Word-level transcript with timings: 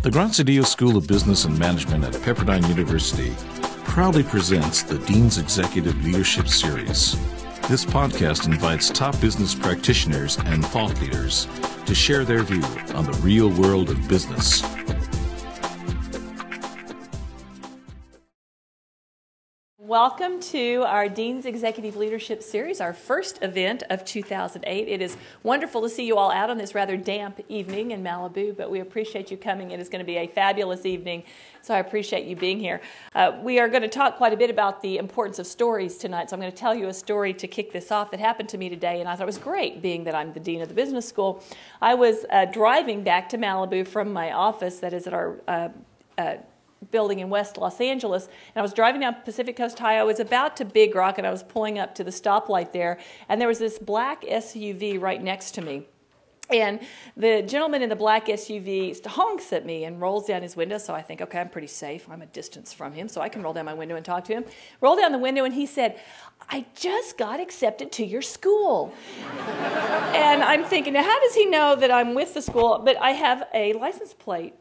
The 0.00 0.10
Graziadio 0.10 0.64
School 0.64 0.96
of 0.96 1.08
Business 1.08 1.44
and 1.44 1.58
Management 1.58 2.04
at 2.04 2.12
Pepperdine 2.22 2.66
University 2.68 3.32
proudly 3.82 4.22
presents 4.22 4.84
the 4.84 4.96
Dean's 5.00 5.38
Executive 5.38 6.04
Leadership 6.04 6.46
Series. 6.46 7.16
This 7.68 7.84
podcast 7.84 8.46
invites 8.46 8.90
top 8.90 9.20
business 9.20 9.56
practitioners 9.56 10.38
and 10.44 10.64
thought 10.64 10.98
leaders 11.00 11.48
to 11.84 11.96
share 11.96 12.24
their 12.24 12.44
view 12.44 12.62
on 12.94 13.06
the 13.06 13.18
real 13.24 13.50
world 13.50 13.90
of 13.90 14.08
business. 14.08 14.62
Welcome 19.88 20.40
to 20.40 20.84
our 20.86 21.08
Dean's 21.08 21.46
Executive 21.46 21.96
Leadership 21.96 22.42
Series, 22.42 22.78
our 22.78 22.92
first 22.92 23.38
event 23.40 23.84
of 23.88 24.04
2008. 24.04 24.86
It 24.86 25.00
is 25.00 25.16
wonderful 25.42 25.80
to 25.80 25.88
see 25.88 26.04
you 26.04 26.18
all 26.18 26.30
out 26.30 26.50
on 26.50 26.58
this 26.58 26.74
rather 26.74 26.98
damp 26.98 27.40
evening 27.48 27.92
in 27.92 28.04
Malibu, 28.04 28.54
but 28.54 28.70
we 28.70 28.80
appreciate 28.80 29.30
you 29.30 29.38
coming. 29.38 29.70
It 29.70 29.80
is 29.80 29.88
going 29.88 30.00
to 30.00 30.06
be 30.06 30.18
a 30.18 30.26
fabulous 30.26 30.84
evening, 30.84 31.22
so 31.62 31.72
I 31.72 31.78
appreciate 31.78 32.26
you 32.26 32.36
being 32.36 32.60
here. 32.60 32.82
Uh, 33.14 33.38
we 33.42 33.60
are 33.60 33.68
going 33.70 33.80
to 33.80 33.88
talk 33.88 34.18
quite 34.18 34.34
a 34.34 34.36
bit 34.36 34.50
about 34.50 34.82
the 34.82 34.98
importance 34.98 35.38
of 35.38 35.46
stories 35.46 35.96
tonight, 35.96 36.28
so 36.28 36.36
I'm 36.36 36.40
going 36.40 36.52
to 36.52 36.58
tell 36.58 36.74
you 36.74 36.88
a 36.88 36.92
story 36.92 37.32
to 37.32 37.48
kick 37.48 37.72
this 37.72 37.90
off 37.90 38.10
that 38.10 38.20
happened 38.20 38.50
to 38.50 38.58
me 38.58 38.68
today, 38.68 39.00
and 39.00 39.08
I 39.08 39.16
thought 39.16 39.22
it 39.22 39.24
was 39.24 39.38
great, 39.38 39.80
being 39.80 40.04
that 40.04 40.14
I'm 40.14 40.34
the 40.34 40.40
Dean 40.40 40.60
of 40.60 40.68
the 40.68 40.74
Business 40.74 41.08
School. 41.08 41.42
I 41.80 41.94
was 41.94 42.26
uh, 42.28 42.44
driving 42.44 43.04
back 43.04 43.30
to 43.30 43.38
Malibu 43.38 43.88
from 43.88 44.12
my 44.12 44.32
office 44.32 44.80
that 44.80 44.92
is 44.92 45.06
at 45.06 45.14
our 45.14 45.40
uh, 45.48 45.68
uh 46.18 46.36
building 46.90 47.18
in 47.18 47.28
West 47.30 47.56
Los 47.56 47.80
Angeles, 47.80 48.24
and 48.24 48.56
I 48.56 48.62
was 48.62 48.72
driving 48.72 49.00
down 49.00 49.16
Pacific 49.24 49.56
Coast 49.56 49.78
High. 49.78 49.98
I 49.98 50.04
was 50.04 50.20
about 50.20 50.56
to 50.58 50.64
Big 50.64 50.94
Rock, 50.94 51.18
and 51.18 51.26
I 51.26 51.30
was 51.30 51.42
pulling 51.42 51.78
up 51.78 51.94
to 51.96 52.04
the 52.04 52.10
stoplight 52.10 52.72
there, 52.72 52.98
and 53.28 53.40
there 53.40 53.48
was 53.48 53.58
this 53.58 53.78
black 53.78 54.22
SUV 54.22 55.00
right 55.00 55.22
next 55.22 55.52
to 55.52 55.62
me. 55.62 55.86
And 56.50 56.80
the 57.16 57.42
gentleman 57.42 57.82
in 57.82 57.90
the 57.90 57.96
black 57.96 58.26
SUV 58.26 59.04
honks 59.04 59.52
at 59.52 59.66
me 59.66 59.84
and 59.84 60.00
rolls 60.00 60.26
down 60.26 60.42
his 60.42 60.56
window. 60.56 60.78
So 60.78 60.94
I 60.94 61.02
think, 61.02 61.20
okay, 61.20 61.40
I'm 61.40 61.50
pretty 61.50 61.66
safe. 61.66 62.08
I'm 62.08 62.22
a 62.22 62.26
distance 62.26 62.72
from 62.72 62.94
him, 62.94 63.08
so 63.08 63.20
I 63.20 63.28
can 63.28 63.42
roll 63.42 63.52
down 63.52 63.66
my 63.66 63.74
window 63.74 63.96
and 63.96 64.04
talk 64.04 64.24
to 64.24 64.32
him. 64.32 64.44
Roll 64.80 64.96
down 64.96 65.12
the 65.12 65.18
window, 65.18 65.44
and 65.44 65.52
he 65.52 65.66
said, 65.66 66.00
I 66.48 66.64
just 66.74 67.18
got 67.18 67.40
accepted 67.40 67.92
to 67.92 68.04
your 68.04 68.22
school. 68.22 68.94
and 70.14 70.42
I'm 70.42 70.64
thinking, 70.64 70.94
now, 70.94 71.02
how 71.02 71.20
does 71.20 71.34
he 71.34 71.44
know 71.44 71.76
that 71.76 71.90
I'm 71.90 72.14
with 72.14 72.32
the 72.32 72.40
school? 72.40 72.80
But 72.82 72.96
I 72.96 73.10
have 73.10 73.44
a 73.52 73.74
license 73.74 74.14
plate 74.14 74.54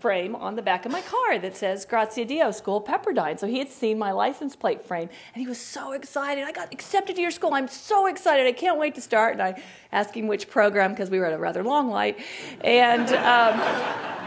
frame 0.00 0.34
on 0.34 0.56
the 0.56 0.62
back 0.62 0.86
of 0.86 0.92
my 0.92 1.02
car 1.02 1.38
that 1.38 1.56
says 1.56 1.84
Graziadio 1.84 2.54
School 2.54 2.80
Pepperdine. 2.80 3.38
So 3.38 3.46
he 3.46 3.58
had 3.58 3.68
seen 3.68 3.98
my 3.98 4.12
license 4.12 4.56
plate 4.56 4.82
frame 4.82 5.08
and 5.34 5.42
he 5.42 5.46
was 5.46 5.58
so 5.60 5.92
excited. 5.92 6.44
I 6.44 6.52
got 6.52 6.72
accepted 6.72 7.16
to 7.16 7.22
your 7.22 7.30
school. 7.30 7.54
I'm 7.54 7.68
so 7.68 8.06
excited. 8.06 8.46
I 8.46 8.52
can't 8.52 8.78
wait 8.78 8.94
to 8.94 9.00
start. 9.00 9.34
And 9.34 9.42
I 9.42 9.62
asked 9.92 10.14
him 10.14 10.26
which 10.26 10.48
program 10.48 10.92
because 10.92 11.10
we 11.10 11.18
were 11.18 11.26
at 11.26 11.32
a 11.32 11.38
rather 11.38 11.62
long 11.62 11.90
light. 11.90 12.18
And, 12.62 13.08
um, 13.10 13.60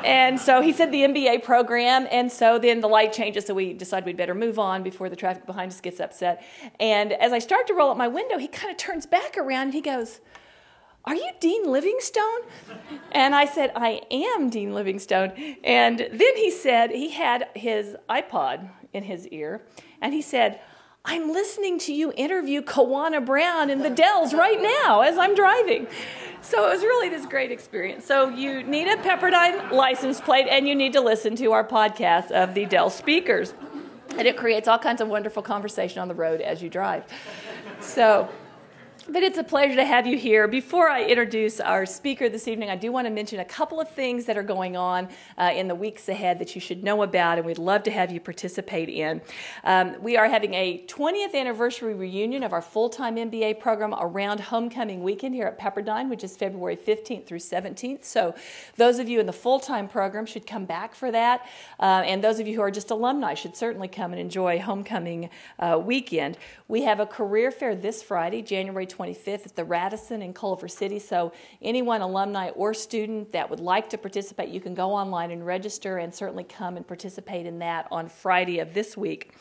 and 0.06 0.40
so 0.40 0.62
he 0.62 0.74
said 0.74 0.92
the 0.92 1.02
MBA 1.02 1.44
program. 1.44 2.08
And 2.12 2.32
so 2.32 2.60
then 2.60 2.80
the 2.80 2.90
light 2.90 3.14
changes. 3.14 3.46
So 3.46 3.54
we 3.54 3.74
decide 3.74 4.06
we'd 4.06 4.18
better 4.18 4.36
move 4.36 4.60
on 4.60 4.84
before 4.84 5.10
the 5.10 5.16
traffic 5.16 5.46
behind 5.46 5.72
us 5.72 5.82
gets 5.82 6.00
upset. 6.00 6.44
And 6.80 7.14
as 7.14 7.34
I 7.34 7.40
start 7.40 7.68
to 7.68 7.74
roll 7.74 7.90
up 7.90 7.98
my 7.98 8.08
window, 8.08 8.38
he 8.38 8.48
kind 8.48 8.72
of 8.72 8.78
turns 8.78 9.06
back 9.06 9.38
around 9.38 9.64
and 9.64 9.74
he 9.74 9.82
goes, 9.82 10.22
are 11.06 11.16
you 11.16 11.32
Dean 11.40 11.70
Livingstone? 11.72 12.42
And 13.12 13.36
I 13.36 13.46
said, 13.46 13.72
I 13.76 14.02
am 14.10 14.50
Dean 14.50 14.74
Livingstone. 14.74 15.34
And 15.64 16.00
then 16.00 16.36
he 16.38 16.50
said, 16.50 16.92
he 16.92 17.10
had 17.10 17.50
his 17.56 17.96
iPod 18.10 18.70
in 18.94 19.04
his 19.04 19.28
ear, 19.28 19.62
and 20.02 20.14
he 20.14 20.22
said, 20.22 20.60
I'm 21.06 21.34
listening 21.34 21.80
to 21.80 21.94
you 21.94 22.14
interview 22.16 22.62
Kawana 22.62 23.26
Brown 23.26 23.70
in 23.70 23.80
the 23.80 23.90
Dells 23.90 24.34
right 24.34 24.62
now 24.62 25.02
as 25.02 25.18
I'm 25.18 25.36
driving. 25.36 25.88
So 26.42 26.66
it 26.68 26.74
was 26.74 26.82
really 26.82 27.10
this 27.10 27.26
great 27.26 27.52
experience. 27.52 28.06
So 28.06 28.30
you 28.30 28.64
need 28.64 28.88
a 28.88 28.96
Pepperdine 28.96 29.72
license 29.72 30.22
plate 30.22 30.48
and 30.50 30.66
you 30.66 30.76
need 30.76 30.94
to 30.94 31.02
listen 31.02 31.36
to 31.38 31.52
our 31.52 31.68
podcast 31.68 32.32
of 32.32 32.54
the 32.54 32.66
Dell 32.66 32.90
speakers. 32.90 33.54
And 34.18 34.26
it 34.28 34.38
creates 34.38 34.70
all 34.70 34.80
kinds 34.80 35.02
of 35.02 35.10
wonderful 35.10 35.44
conversation 35.44 36.02
on 36.02 36.08
the 36.08 36.16
road 36.16 36.40
as 36.40 36.64
you 36.64 36.70
drive. 36.70 37.04
So 37.82 38.30
but 39.10 39.22
it's 39.22 39.38
a 39.38 39.44
pleasure 39.44 39.76
to 39.76 39.84
have 39.84 40.08
you 40.08 40.18
here. 40.18 40.48
Before 40.48 40.90
I 40.90 41.04
introduce 41.04 41.60
our 41.60 41.86
speaker 41.86 42.30
this 42.30 42.48
evening, 42.48 42.70
I 42.70 42.78
do 42.78 42.92
want 42.92 43.06
to 43.06 43.12
mention 43.12 43.40
a 43.40 43.46
couple 43.46 43.82
of 43.82 43.90
things 43.90 44.26
that 44.26 44.38
are 44.38 44.44
going 44.44 44.78
on 44.78 45.10
uh, 45.38 45.52
in 45.54 45.68
the 45.68 45.76
weeks 45.76 46.08
ahead 46.08 46.40
that 46.40 46.56
you 46.56 46.62
should 46.62 46.84
know 46.84 47.04
about, 47.04 47.38
and 47.38 47.46
we'd 47.46 47.58
love 47.58 47.84
to 47.84 47.92
have 47.92 48.12
you 48.12 48.22
participate 48.22 48.88
in. 48.88 49.22
Um, 49.66 50.02
we 50.02 50.16
are 50.16 50.30
having 50.30 50.54
a 50.54 50.86
20th 50.88 51.36
anniversary 51.36 51.94
reunion 51.94 52.44
of 52.44 52.54
our 52.54 52.62
full 52.62 52.90
time 52.90 53.18
MBA 53.18 53.60
program 53.60 53.94
around 54.00 54.40
homecoming 54.40 55.04
weekend 55.04 55.36
here 55.36 55.48
at 55.48 55.60
Pepperdine, 55.60 56.10
which 56.10 56.24
is 56.24 56.38
February 56.38 56.78
15th 56.78 57.26
through 57.26 57.40
17th. 57.40 58.06
So, 58.06 58.34
those 58.78 59.00
of 59.00 59.10
you 59.10 59.20
in 59.20 59.26
the 59.26 59.34
full 59.34 59.60
time 59.60 59.90
program 59.90 60.26
should 60.26 60.48
come 60.48 60.66
back 60.66 60.96
for 60.96 61.12
that, 61.12 61.46
uh, 61.80 62.04
and 62.06 62.24
those 62.24 62.40
of 62.40 62.48
you 62.48 62.56
who 62.56 62.62
are 62.62 62.72
just 62.72 62.90
alumni 62.90 63.34
should 63.34 63.58
certainly 63.58 63.90
come 63.90 64.14
and 64.14 64.22
enjoy 64.22 64.60
homecoming 64.60 65.30
uh, 65.60 65.80
weekend. 65.84 66.38
We 66.70 66.84
have 66.84 67.02
a 67.02 67.06
career 67.06 67.52
fair 67.52 67.76
this 67.76 68.02
Friday, 68.02 68.42
January 68.42 68.88
25th 68.94 69.46
at 69.46 69.56
the 69.56 69.64
Radisson 69.64 70.22
in 70.22 70.34
Culver 70.34 70.68
City. 70.68 71.00
So, 71.00 71.32
anyone, 71.62 72.02
alumni 72.02 72.50
or 72.50 72.74
student, 72.74 73.32
that 73.32 73.50
would 73.50 73.60
like 73.60 73.90
to 73.90 73.98
participate, 73.98 74.50
you 74.50 74.62
can 74.62 74.74
go 74.74 74.92
online 74.92 75.32
and 75.32 75.46
register 75.46 75.98
and 75.98 76.14
certainly 76.14 76.44
come 76.44 76.78
and 76.78 76.88
participate 76.88 77.46
in 77.46 77.60
that 77.60 77.88
on 77.92 78.08
Friday 78.08 78.60
of 78.60 78.74
this 78.74 78.96
week. 78.96 79.34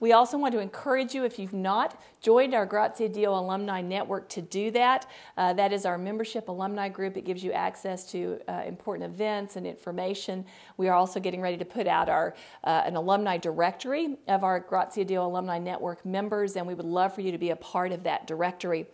We 0.00 0.12
also 0.12 0.38
want 0.38 0.52
to 0.54 0.60
encourage 0.60 1.14
you, 1.14 1.24
if 1.24 1.38
you've 1.38 1.52
not 1.52 2.00
joined 2.22 2.54
our 2.54 2.66
Graziadio 2.66 3.38
Alumni 3.38 3.82
Network, 3.82 4.30
to 4.30 4.40
do 4.40 4.70
that. 4.70 5.06
Uh, 5.36 5.52
that 5.52 5.74
is 5.74 5.84
our 5.84 5.98
membership 5.98 6.48
alumni 6.48 6.88
group. 6.88 7.18
It 7.18 7.26
gives 7.26 7.44
you 7.44 7.52
access 7.52 8.10
to 8.12 8.40
uh, 8.48 8.62
important 8.66 9.12
events 9.12 9.56
and 9.56 9.66
information. 9.66 10.46
We 10.78 10.88
are 10.88 10.94
also 10.94 11.20
getting 11.20 11.42
ready 11.42 11.58
to 11.58 11.66
put 11.66 11.86
out 11.86 12.08
our 12.08 12.34
uh, 12.64 12.82
an 12.86 12.96
alumni 12.96 13.36
directory 13.36 14.16
of 14.26 14.42
our 14.42 14.58
Graziadio 14.58 15.22
Alumni 15.22 15.58
Network 15.58 16.06
members, 16.06 16.56
and 16.56 16.66
we 16.66 16.72
would 16.72 16.86
love 16.86 17.14
for 17.14 17.20
you 17.20 17.30
to 17.30 17.38
be 17.38 17.50
a 17.50 17.56
part 17.56 17.92
of 17.92 18.02
that 18.04 18.26
directory. 18.26 18.86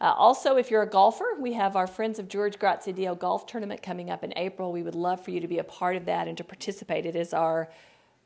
Uh, 0.00 0.14
also, 0.16 0.56
if 0.56 0.70
you're 0.70 0.82
a 0.82 0.88
golfer, 0.88 1.36
we 1.38 1.52
have 1.52 1.76
our 1.76 1.86
Friends 1.86 2.18
of 2.18 2.26
George 2.26 2.58
Graziadio 2.58 3.18
golf 3.18 3.46
tournament 3.46 3.82
coming 3.82 4.08
up 4.08 4.24
in 4.24 4.32
April. 4.36 4.72
We 4.72 4.82
would 4.82 4.94
love 4.94 5.22
for 5.22 5.30
you 5.30 5.40
to 5.40 5.48
be 5.48 5.58
a 5.58 5.64
part 5.64 5.94
of 5.96 6.06
that 6.06 6.26
and 6.26 6.38
to 6.38 6.44
participate. 6.44 7.04
It 7.04 7.16
is 7.16 7.34
our 7.34 7.68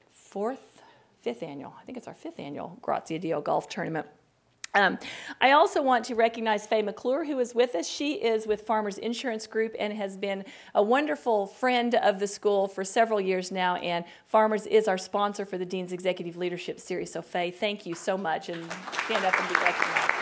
fourth 0.09 0.68
fifth 1.21 1.43
annual, 1.43 1.75
I 1.81 1.85
think 1.85 1.99
it's 1.99 2.09
our 2.09 2.15
fifth 2.15 2.39
annual 2.39 2.79
Graziadio 2.83 3.43
Golf 3.43 3.69
Tournament. 3.69 4.07
Um, 4.75 4.99
I 5.41 5.53
also 5.53 5.83
want 5.83 6.05
to 6.07 6.15
recognize 6.15 6.67
Faye 6.67 6.83
McClure, 6.83 7.25
who 7.25 7.39
is 7.39 7.55
with 7.55 7.75
us. 7.75 7.89
She 7.89 8.15
is 8.15 8.47
with 8.47 8.63
Farmers 8.63 8.99
Insurance 8.99 9.47
Group 9.47 9.75
and 9.79 9.93
has 9.95 10.17
been 10.17 10.45
a 10.75 10.83
wonderful 10.83 11.47
friend 11.47 11.95
of 11.95 12.19
the 12.21 12.27
school 12.27 12.69
for 12.69 12.85
several 12.85 13.21
years 13.21 13.51
now. 13.51 13.77
And 13.77 14.05
Farmers 14.27 14.67
is 14.67 14.87
our 14.87 14.99
sponsor 14.99 15.47
for 15.47 15.57
the 15.57 15.65
Dean's 15.65 15.93
Executive 15.93 16.37
Leadership 16.37 16.81
Series. 16.81 17.11
So, 17.11 17.23
Faye, 17.23 17.51
thank 17.51 17.87
you 17.87 17.95
so 17.95 18.19
much, 18.19 18.51
and 18.51 18.63
stand 19.05 19.25
up 19.25 19.41
and 19.41 19.49
be 19.49 19.55
recognized. 19.55 20.18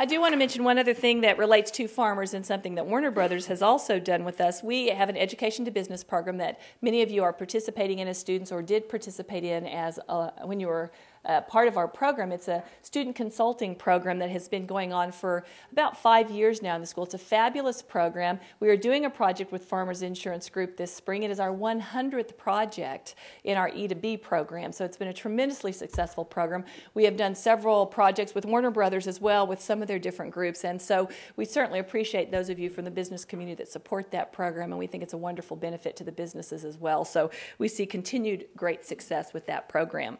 I 0.00 0.04
do 0.04 0.20
want 0.20 0.32
to 0.32 0.36
mention 0.36 0.62
one 0.62 0.78
other 0.78 0.94
thing 0.94 1.22
that 1.22 1.38
relates 1.38 1.72
to 1.72 1.88
farmers 1.88 2.32
and 2.32 2.46
something 2.46 2.76
that 2.76 2.86
Warner 2.86 3.10
Brothers 3.10 3.46
has 3.46 3.62
also 3.62 3.98
done 3.98 4.24
with 4.24 4.40
us. 4.40 4.62
We 4.62 4.90
have 4.90 5.08
an 5.08 5.16
education 5.16 5.64
to 5.64 5.72
business 5.72 6.04
program 6.04 6.36
that 6.36 6.60
many 6.80 7.02
of 7.02 7.10
you 7.10 7.24
are 7.24 7.32
participating 7.32 7.98
in 7.98 8.06
as 8.06 8.16
students 8.16 8.52
or 8.52 8.62
did 8.62 8.88
participate 8.88 9.42
in 9.42 9.66
as 9.66 9.98
uh, 10.08 10.30
when 10.44 10.60
you 10.60 10.68
were 10.68 10.92
uh, 11.28 11.42
part 11.42 11.68
of 11.68 11.76
our 11.76 11.86
program. 11.86 12.32
It's 12.32 12.48
a 12.48 12.64
student 12.82 13.14
consulting 13.14 13.74
program 13.74 14.18
that 14.18 14.30
has 14.30 14.48
been 14.48 14.66
going 14.66 14.92
on 14.92 15.12
for 15.12 15.44
about 15.70 15.96
five 15.96 16.30
years 16.30 16.62
now 16.62 16.74
in 16.74 16.80
the 16.80 16.86
school. 16.86 17.04
It's 17.04 17.14
a 17.14 17.18
fabulous 17.18 17.82
program. 17.82 18.40
We 18.60 18.68
are 18.70 18.76
doing 18.76 19.04
a 19.04 19.10
project 19.10 19.52
with 19.52 19.64
Farmers 19.64 20.02
Insurance 20.02 20.48
Group 20.48 20.76
this 20.78 20.92
spring. 20.92 21.22
It 21.22 21.30
is 21.30 21.38
our 21.38 21.54
100th 21.54 22.36
project 22.38 23.14
in 23.44 23.58
our 23.58 23.70
E2B 23.70 24.22
program, 24.22 24.72
so 24.72 24.84
it's 24.84 24.96
been 24.96 25.08
a 25.08 25.12
tremendously 25.12 25.72
successful 25.72 26.24
program. 26.24 26.64
We 26.94 27.04
have 27.04 27.16
done 27.16 27.34
several 27.34 27.84
projects 27.84 28.34
with 28.34 28.46
Warner 28.46 28.70
Brothers 28.70 29.06
as 29.06 29.20
well 29.20 29.46
with 29.46 29.60
some 29.60 29.82
of 29.82 29.88
their 29.88 29.98
different 29.98 30.32
groups, 30.32 30.64
and 30.64 30.80
so 30.80 31.10
we 31.36 31.44
certainly 31.44 31.78
appreciate 31.78 32.30
those 32.30 32.48
of 32.48 32.58
you 32.58 32.70
from 32.70 32.86
the 32.86 32.90
business 32.90 33.26
community 33.26 33.56
that 33.56 33.68
support 33.68 34.10
that 34.12 34.32
program, 34.32 34.72
and 34.72 34.78
we 34.78 34.86
think 34.86 35.02
it's 35.02 35.12
a 35.12 35.18
wonderful 35.18 35.56
benefit 35.56 35.94
to 35.96 36.04
the 36.04 36.12
businesses 36.12 36.64
as 36.64 36.78
well. 36.78 37.04
So 37.04 37.30
we 37.58 37.68
see 37.68 37.84
continued 37.84 38.46
great 38.56 38.86
success 38.86 39.34
with 39.34 39.44
that 39.46 39.68
program. 39.68 40.16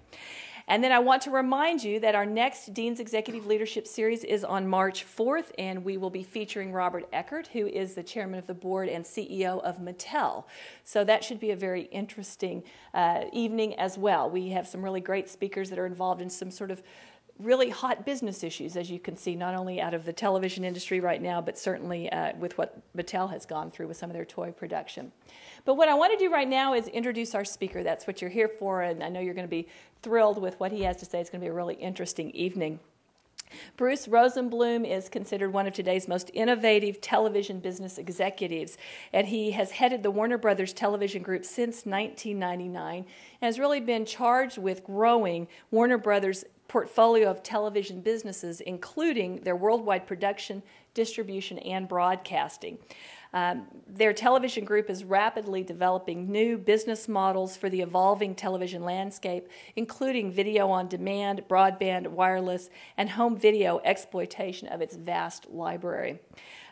And 0.68 0.84
then 0.84 0.92
I 0.92 0.98
want 0.98 1.22
to 1.22 1.30
remind 1.30 1.82
you 1.82 1.98
that 2.00 2.14
our 2.14 2.26
next 2.26 2.74
Dean's 2.74 3.00
Executive 3.00 3.46
Leadership 3.46 3.86
Series 3.86 4.22
is 4.22 4.44
on 4.44 4.68
March 4.68 5.06
4th, 5.06 5.50
and 5.56 5.82
we 5.82 5.96
will 5.96 6.10
be 6.10 6.22
featuring 6.22 6.72
Robert 6.72 7.08
Eckert, 7.10 7.46
who 7.48 7.66
is 7.66 7.94
the 7.94 8.02
chairman 8.02 8.38
of 8.38 8.46
the 8.46 8.52
board 8.52 8.90
and 8.90 9.02
CEO 9.02 9.62
of 9.62 9.78
Mattel. 9.78 10.44
So 10.84 11.04
that 11.04 11.24
should 11.24 11.40
be 11.40 11.52
a 11.52 11.56
very 11.56 11.84
interesting 11.84 12.62
uh, 12.92 13.24
evening 13.32 13.78
as 13.78 13.96
well. 13.96 14.28
We 14.28 14.50
have 14.50 14.68
some 14.68 14.82
really 14.84 15.00
great 15.00 15.30
speakers 15.30 15.70
that 15.70 15.78
are 15.78 15.86
involved 15.86 16.20
in 16.20 16.28
some 16.28 16.50
sort 16.50 16.70
of 16.70 16.82
really 17.38 17.70
hot 17.70 18.04
business 18.04 18.42
issues, 18.42 18.76
as 18.76 18.90
you 18.90 18.98
can 18.98 19.16
see, 19.16 19.36
not 19.36 19.54
only 19.54 19.80
out 19.80 19.94
of 19.94 20.04
the 20.04 20.12
television 20.12 20.64
industry 20.64 21.00
right 21.00 21.22
now, 21.22 21.40
but 21.40 21.56
certainly 21.56 22.10
uh, 22.10 22.32
with 22.36 22.58
what 22.58 22.80
Mattel 22.96 23.30
has 23.30 23.46
gone 23.46 23.70
through 23.70 23.86
with 23.86 23.96
some 23.96 24.10
of 24.10 24.14
their 24.14 24.24
toy 24.24 24.50
production. 24.50 25.12
But 25.64 25.74
what 25.74 25.88
I 25.88 25.94
want 25.94 26.18
to 26.18 26.24
do 26.24 26.32
right 26.32 26.48
now 26.48 26.74
is 26.74 26.88
introduce 26.88 27.34
our 27.34 27.44
speaker. 27.44 27.82
That's 27.82 28.06
what 28.06 28.20
you're 28.20 28.30
here 28.30 28.48
for, 28.48 28.82
and 28.82 29.02
I 29.02 29.08
know 29.08 29.20
you're 29.20 29.34
going 29.34 29.46
to 29.46 29.50
be 29.50 29.68
thrilled 30.02 30.40
with 30.40 30.58
what 30.58 30.72
he 30.72 30.82
has 30.82 30.96
to 30.98 31.04
say. 31.04 31.20
It's 31.20 31.30
going 31.30 31.40
to 31.40 31.44
be 31.44 31.50
a 31.50 31.54
really 31.54 31.74
interesting 31.74 32.30
evening. 32.32 32.80
Bruce 33.76 34.06
Rosenblum 34.06 34.86
is 34.86 35.08
considered 35.08 35.52
one 35.52 35.66
of 35.66 35.72
today's 35.72 36.08
most 36.08 36.30
innovative 36.34 37.00
television 37.00 37.60
business 37.60 37.98
executives, 37.98 38.76
and 39.12 39.26
he 39.26 39.52
has 39.52 39.70
headed 39.70 40.02
the 40.02 40.10
Warner 40.10 40.38
Brothers 40.38 40.72
television 40.72 41.22
group 41.22 41.44
since 41.44 41.86
1999 41.86 42.96
and 42.98 43.06
has 43.40 43.58
really 43.58 43.80
been 43.80 44.04
charged 44.04 44.58
with 44.58 44.84
growing 44.84 45.48
Warner 45.70 45.98
Brothers' 45.98 46.44
portfolio 46.68 47.30
of 47.30 47.42
television 47.42 48.00
businesses, 48.00 48.60
including 48.60 49.40
their 49.40 49.56
worldwide 49.56 50.06
production, 50.06 50.62
distribution, 50.98 51.58
and 51.60 51.86
broadcasting. 51.86 52.76
Um, 53.32 53.68
their 53.86 54.12
television 54.12 54.64
group 54.64 54.90
is 54.90 55.04
rapidly 55.04 55.62
developing 55.62 56.32
new 56.32 56.58
business 56.58 57.06
models 57.06 57.56
for 57.56 57.70
the 57.70 57.82
evolving 57.82 58.34
television 58.34 58.82
landscape, 58.82 59.46
including 59.76 60.32
video 60.32 60.70
on 60.70 60.88
demand, 60.88 61.42
broadband, 61.48 62.08
wireless, 62.08 62.68
and 62.96 63.10
home 63.10 63.36
video 63.36 63.80
exploitation 63.84 64.66
of 64.66 64.80
its 64.80 64.96
vast 64.96 65.48
library. 65.50 66.18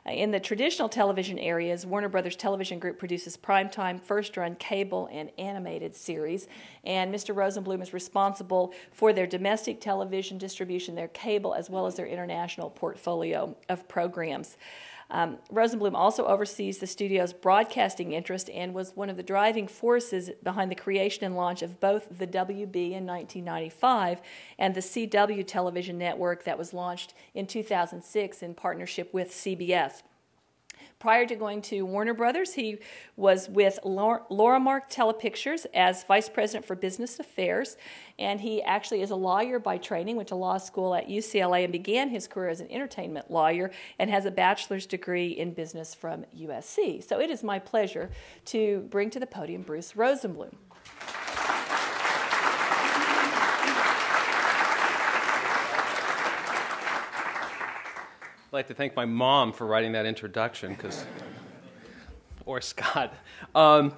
Uh, 0.06 0.12
in 0.12 0.31
the 0.31 0.40
traditional 0.40 0.88
television 0.88 1.38
areas, 1.38 1.84
Warner 1.84 2.08
Brothers 2.08 2.37
Television 2.37 2.79
Group 2.79 2.99
produces 2.99 3.37
primetime, 3.37 4.00
first 4.00 4.37
run 4.37 4.55
cable, 4.56 5.08
and 5.11 5.31
animated 5.38 5.96
series. 5.96 6.46
And 6.84 7.12
Mr. 7.14 7.34
Rosenblum 7.34 7.82
is 7.82 7.93
responsible 7.93 8.72
for 8.93 9.12
their 9.12 9.26
domestic 9.26 9.81
television 9.81 10.38
distribution, 10.38 10.94
their 10.94 11.08
cable, 11.08 11.55
as 11.55 11.69
well 11.69 11.87
as 11.87 11.96
their 11.96 12.06
international 12.06 12.70
portfolio 12.70 13.56
of 13.69 13.88
programs. 13.88 14.15
Um, 15.10 15.38
Rosenblum 15.52 15.94
also 15.94 16.26
oversees 16.26 16.78
the 16.78 16.86
studio's 16.86 17.32
broadcasting 17.32 18.12
interest 18.12 18.50
and 18.50 18.74
was 18.74 18.96
one 18.96 19.08
of 19.08 19.16
the 19.16 19.22
driving 19.22 19.68
forces 19.68 20.30
behind 20.42 20.70
the 20.70 20.74
creation 20.74 21.24
and 21.24 21.36
launch 21.36 21.62
of 21.62 21.78
both 21.78 22.18
the 22.18 22.26
WB 22.26 22.92
in 22.92 23.06
1995 23.06 24.20
and 24.58 24.74
the 24.74 24.80
CW 24.80 25.46
television 25.46 25.96
network 25.96 26.42
that 26.44 26.58
was 26.58 26.74
launched 26.74 27.14
in 27.34 27.46
2006 27.46 28.42
in 28.42 28.54
partnership 28.54 29.14
with 29.14 29.30
CBS. 29.30 30.02
Prior 30.98 31.26
to 31.26 31.37
going 31.37 31.60
to 31.62 31.82
Warner 31.82 32.14
Brothers, 32.14 32.54
he 32.54 32.78
was 33.16 33.50
with 33.50 33.78
Lorimar 33.84 34.81
Telepictures 34.90 35.66
as 35.75 36.04
Vice 36.04 36.31
President 36.31 36.64
for 36.64 36.75
Business 36.75 37.20
Affairs, 37.20 37.76
and 38.19 38.40
he 38.40 38.62
actually 38.62 39.02
is 39.02 39.10
a 39.10 39.16
lawyer 39.16 39.58
by 39.58 39.76
training, 39.76 40.16
went 40.16 40.28
to 40.28 40.34
law 40.37 40.56
school 40.56 40.94
at 40.94 41.06
UCLA 41.06 41.64
and 41.64 41.72
began 41.72 42.08
his 42.08 42.26
career 42.26 42.48
as 42.48 42.60
an 42.60 42.70
entertainment 42.70 43.31
lawyer 43.31 43.70
and 43.98 44.08
has 44.08 44.25
a 44.25 44.31
bachelor's 44.31 44.87
degree 44.87 45.28
in 45.28 45.52
business 45.52 45.94
from 45.94 46.25
USC. 46.34 47.06
So 47.06 47.20
it 47.20 47.28
is 47.28 47.43
my 47.43 47.58
pleasure 47.58 48.10
to 48.46 48.81
bring 48.90 49.10
to 49.10 49.20
the 49.20 49.26
podium 49.26 49.62
Bruce 49.62 49.93
Rosenblum. 49.93 50.54
Like 58.56 58.69
to 58.69 58.75
thank 58.75 58.97
my 58.97 59.05
mom 59.05 59.53
for 59.53 59.67
writing 59.67 59.93
that 59.93 60.06
introduction, 60.06 60.73
because, 60.73 61.05
or 62.47 62.62
Scott. 62.62 63.12
Um, 63.55 63.93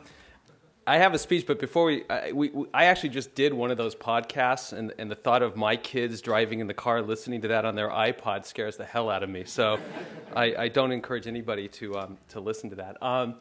I 0.85 0.99
have 0.99 1.15
a 1.15 1.19
speech, 1.19 1.47
but 1.47 1.61
before 1.61 1.85
we 1.85 2.05
I, 2.11 2.33
we, 2.33 2.51
I 2.75 2.87
actually 2.87 3.11
just 3.11 3.37
did 3.37 3.55
one 3.55 3.71
of 3.71 3.77
those 3.77 3.95
podcasts, 3.95 4.73
and, 4.73 4.93
and 4.99 5.09
the 5.09 5.15
thought 5.15 5.43
of 5.43 5.55
my 5.55 5.77
kids 5.77 6.21
driving 6.21 6.59
in 6.59 6.67
the 6.67 6.75
car 6.75 7.03
listening 7.03 7.41
to 7.43 7.49
that 7.49 7.65
on 7.65 7.77
their 7.77 7.89
iPod 7.89 8.45
scares 8.47 8.77
the 8.77 8.85
hell 8.85 9.11
out 9.11 9.23
of 9.23 9.31
me. 9.31 9.45
So 9.45 9.79
I, 10.35 10.55
I 10.65 10.69
don't 10.69 10.91
encourage 10.91 11.29
anybody 11.29 11.69
to, 11.69 11.97
um, 11.97 12.19
to 12.31 12.41
listen 12.41 12.69
to 12.71 12.77
that. 12.77 13.01
Um, 13.01 13.37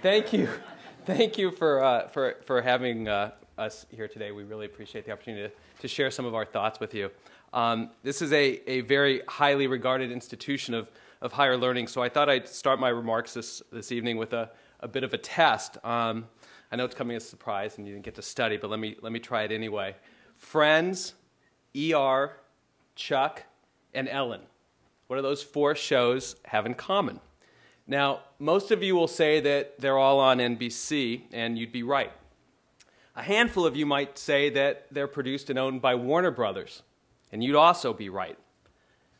thank 0.00 0.32
you. 0.32 0.48
Thank 1.06 1.38
you 1.38 1.50
for, 1.50 1.82
uh, 1.82 2.06
for, 2.06 2.36
for 2.44 2.62
having 2.62 3.08
uh, 3.08 3.32
us 3.58 3.86
here 3.90 4.06
today. 4.06 4.30
We 4.30 4.44
really 4.44 4.66
appreciate 4.66 5.06
the 5.06 5.10
opportunity 5.10 5.48
to, 5.48 5.82
to 5.82 5.88
share 5.88 6.12
some 6.12 6.24
of 6.24 6.36
our 6.36 6.44
thoughts 6.44 6.78
with 6.78 6.94
you. 6.94 7.10
Um, 7.56 7.88
this 8.02 8.20
is 8.20 8.34
a, 8.34 8.60
a 8.70 8.82
very 8.82 9.22
highly 9.26 9.66
regarded 9.66 10.12
institution 10.12 10.74
of, 10.74 10.90
of 11.22 11.32
higher 11.32 11.56
learning, 11.56 11.86
so 11.86 12.02
I 12.02 12.10
thought 12.10 12.28
I'd 12.28 12.46
start 12.46 12.78
my 12.78 12.90
remarks 12.90 13.32
this, 13.32 13.62
this 13.72 13.90
evening 13.90 14.18
with 14.18 14.34
a, 14.34 14.50
a 14.80 14.86
bit 14.86 15.04
of 15.04 15.14
a 15.14 15.16
test. 15.16 15.78
Um, 15.82 16.26
I 16.70 16.76
know 16.76 16.84
it's 16.84 16.94
coming 16.94 17.16
as 17.16 17.24
a 17.24 17.28
surprise 17.28 17.78
and 17.78 17.86
you 17.86 17.94
didn't 17.94 18.04
get 18.04 18.14
to 18.16 18.22
study, 18.22 18.58
but 18.58 18.68
let 18.68 18.78
me, 18.78 18.96
let 19.00 19.10
me 19.10 19.20
try 19.20 19.44
it 19.44 19.52
anyway. 19.52 19.96
Friends, 20.36 21.14
ER, 21.74 22.36
Chuck, 22.94 23.44
and 23.94 24.06
Ellen. 24.06 24.42
What 25.06 25.16
do 25.16 25.22
those 25.22 25.42
four 25.42 25.74
shows 25.74 26.36
have 26.44 26.66
in 26.66 26.74
common? 26.74 27.20
Now, 27.86 28.20
most 28.38 28.70
of 28.70 28.82
you 28.82 28.94
will 28.94 29.08
say 29.08 29.40
that 29.40 29.80
they're 29.80 29.96
all 29.96 30.20
on 30.20 30.40
NBC, 30.40 31.22
and 31.32 31.56
you'd 31.56 31.72
be 31.72 31.82
right. 31.82 32.12
A 33.14 33.22
handful 33.22 33.64
of 33.64 33.76
you 33.76 33.86
might 33.86 34.18
say 34.18 34.50
that 34.50 34.88
they're 34.90 35.06
produced 35.06 35.48
and 35.48 35.58
owned 35.58 35.80
by 35.80 35.94
Warner 35.94 36.30
Brothers 36.30 36.82
and 37.36 37.44
you'd 37.44 37.54
also 37.54 37.92
be 37.92 38.08
right. 38.08 38.38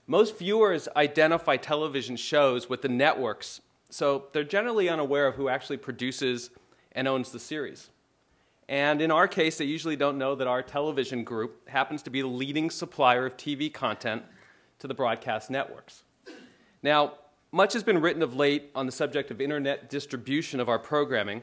Most 0.06 0.38
viewers 0.38 0.88
identify 0.96 1.58
television 1.58 2.16
shows 2.16 2.66
with 2.66 2.80
the 2.80 2.88
networks, 2.88 3.60
so 3.90 4.28
they're 4.32 4.42
generally 4.42 4.88
unaware 4.88 5.26
of 5.26 5.34
who 5.34 5.50
actually 5.50 5.76
produces 5.76 6.48
and 6.92 7.06
owns 7.06 7.30
the 7.30 7.38
series. 7.38 7.90
And 8.70 9.02
in 9.02 9.10
our 9.10 9.28
case, 9.28 9.58
they 9.58 9.66
usually 9.66 9.96
don't 9.96 10.16
know 10.16 10.34
that 10.34 10.46
our 10.46 10.62
television 10.62 11.24
group 11.24 11.68
happens 11.68 12.02
to 12.04 12.10
be 12.10 12.22
the 12.22 12.26
leading 12.26 12.70
supplier 12.70 13.26
of 13.26 13.36
TV 13.36 13.70
content 13.70 14.22
to 14.78 14.86
the 14.86 14.94
broadcast 14.94 15.50
networks. 15.50 16.02
Now, 16.82 17.16
much 17.52 17.74
has 17.74 17.82
been 17.82 18.00
written 18.00 18.22
of 18.22 18.34
late 18.34 18.70
on 18.74 18.86
the 18.86 18.92
subject 18.92 19.30
of 19.30 19.42
internet 19.42 19.90
distribution 19.90 20.58
of 20.58 20.70
our 20.70 20.78
programming, 20.78 21.42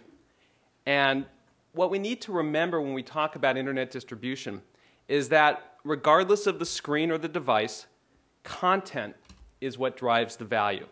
and 0.88 1.28
what 1.74 1.92
we 1.92 2.00
need 2.00 2.20
to 2.22 2.32
remember 2.32 2.82
when 2.82 2.96
we 2.96 3.04
talk 3.04 3.36
about 3.36 3.58
internet 3.58 3.92
distribution 3.92 4.64
is 5.08 5.30
that 5.30 5.73
regardless 5.84 6.48
of 6.48 6.60
the 6.60 6.66
screen 6.66 7.12
or 7.12 7.18
the 7.18 7.28
device, 7.28 7.88
content 8.44 9.16
is 9.62 9.78
what 9.78 9.98
drives 9.98 10.36
the 10.36 10.46
value. 10.46 10.88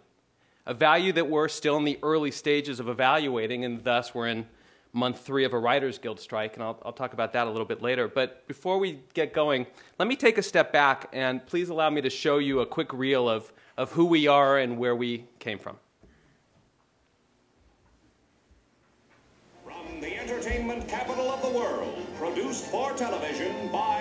A 0.66 0.74
value 0.74 1.12
that 1.14 1.30
we're 1.30 1.48
still 1.48 1.78
in 1.78 1.84
the 1.84 2.00
early 2.04 2.32
stages 2.32 2.80
of 2.80 2.88
evaluating, 2.88 3.66
and 3.66 3.84
thus 3.84 4.14
we're 4.14 4.28
in 4.28 4.46
month 4.94 5.22
three 5.22 5.46
of 5.46 5.54
a 5.54 5.60
Writers 5.60 5.98
Guild 5.98 6.20
strike, 6.20 6.56
and 6.56 6.64
I'll, 6.64 6.80
I'll, 6.84 6.92
talk 6.92 7.14
about 7.14 7.34
that 7.34 7.48
a 7.48 7.50
little 7.50 7.66
bit 7.66 7.82
later. 7.82 8.08
But 8.08 8.48
before 8.48 8.78
we 8.78 9.00
get 9.14 9.34
going, 9.34 9.66
let 9.98 10.08
me 10.08 10.16
take 10.16 10.38
a 10.38 10.44
step 10.44 10.74
back 10.74 11.10
and 11.14 11.46
please 11.46 11.70
allow 11.70 11.90
me 11.90 12.02
to 12.02 12.10
show 12.10 12.38
you 12.38 12.60
a 12.60 12.66
quick 12.66 12.94
reel 12.94 13.30
of, 13.30 13.52
of 13.78 13.92
who 13.92 14.06
we 14.06 14.28
are 14.28 14.58
and 14.58 14.78
where 14.78 14.96
we 14.96 15.26
came 15.40 15.58
from. 15.58 15.78
From 19.64 20.02
the 20.02 20.18
entertainment 20.18 20.88
capital 20.88 21.30
of 21.30 21.42
the 21.42 21.58
world, 21.58 21.96
produced 22.18 22.66
for 22.66 22.94
television 22.94 23.72
by 23.72 24.01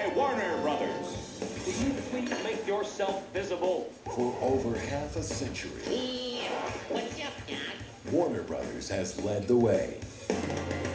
make 3.00 3.24
visible? 3.32 3.90
For 4.14 4.36
over 4.42 4.76
half 4.78 5.16
a 5.16 5.22
century, 5.22 5.70
yeah. 5.86 6.48
What's 6.88 7.20
up, 7.20 7.32
Dad? 7.46 8.12
Warner 8.12 8.42
Brothers 8.42 8.88
has 8.90 9.22
led 9.22 9.46
the 9.48 9.56
way. 9.56 10.00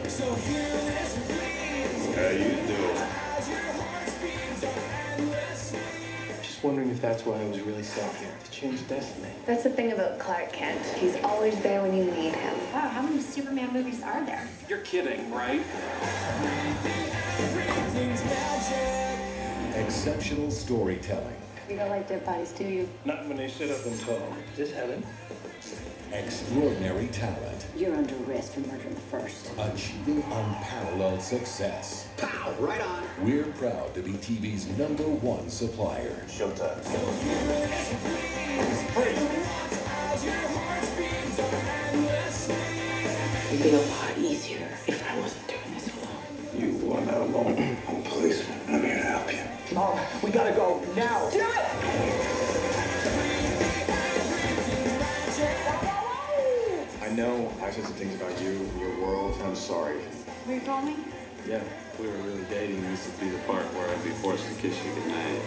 So 0.08 0.24
How 2.14 2.28
you 2.30 2.50
doing? 2.66 2.96
Just 6.42 6.62
wondering 6.62 6.90
if 6.90 7.00
that's 7.00 7.24
why 7.26 7.40
I 7.40 7.44
was 7.44 7.60
really 7.60 7.82
sent 7.82 8.14
here, 8.16 8.34
to 8.44 8.50
change 8.50 8.86
destiny. 8.88 9.28
That's 9.44 9.62
the 9.62 9.70
thing 9.70 9.92
about 9.92 10.18
Clark 10.18 10.52
Kent. 10.52 10.84
He's 10.96 11.16
always 11.22 11.58
there 11.60 11.82
when 11.82 11.96
you 11.96 12.04
need 12.04 12.34
him. 12.34 12.54
Wow, 12.72 12.88
how 12.88 13.02
many 13.02 13.20
Superman 13.20 13.72
movies 13.72 14.02
are 14.02 14.24
there? 14.24 14.48
You're 14.68 14.78
kidding, 14.78 15.30
right? 15.32 15.62
Exceptional 19.76 20.50
storytelling. 20.50 21.36
You 21.68 21.76
don't 21.76 21.90
like 21.90 22.08
dead 22.08 22.24
bodies, 22.24 22.52
do 22.52 22.64
you? 22.64 22.88
Not 23.04 23.26
when 23.26 23.38
they 23.38 23.48
sit 23.48 23.72
up 23.72 23.84
and 23.84 24.00
talk. 24.00 24.20
Is 24.52 24.56
this 24.56 24.72
heaven? 24.72 25.04
Extraordinary 26.12 27.08
talent. 27.08 27.66
You're 27.76 27.96
under 27.96 28.14
arrest 28.24 28.54
for 28.54 28.60
murdering 28.60 28.94
the 28.94 29.00
first. 29.00 29.50
Achieving 29.58 30.22
unparalleled 30.22 31.20
success. 31.20 32.08
Pow, 32.18 32.52
right 32.60 32.80
on. 32.80 33.02
We're 33.20 33.46
proud 33.58 33.94
to 33.94 34.02
be 34.02 34.12
TV's 34.12 34.68
number 34.78 35.02
one 35.02 35.50
supplier. 35.50 36.24
Showtime. 36.28 36.78
It'd 43.52 43.62
be 43.62 43.70
a 43.70 43.80
lot 43.80 44.05
you. 49.86 49.94
Mom, 49.94 50.22
we 50.22 50.30
gotta 50.30 50.52
go 50.52 50.82
now. 50.94 51.28
Do 51.30 51.38
it! 51.38 51.46
I 57.02 57.08
know 57.10 57.52
I 57.62 57.70
said 57.70 57.84
some 57.84 57.94
things 57.94 58.14
about 58.20 58.40
you 58.40 58.50
and 58.50 58.80
your 58.80 59.00
world, 59.00 59.34
and 59.36 59.44
I'm 59.44 59.56
sorry. 59.56 59.96
Were 60.46 60.54
you 60.54 60.60
filming? 60.60 61.04
Yeah, 61.48 61.56
if 61.56 62.00
we 62.00 62.08
were 62.08 62.16
really 62.18 62.44
dating, 62.50 62.82
this 62.90 63.06
would 63.06 63.20
be 63.20 63.28
the 63.28 63.38
part 63.44 63.64
where 63.74 63.88
I'd 63.88 64.04
be 64.04 64.10
forced 64.10 64.46
to 64.48 64.54
kiss 64.54 64.76
you 64.84 64.92
goodnight. 64.94 65.42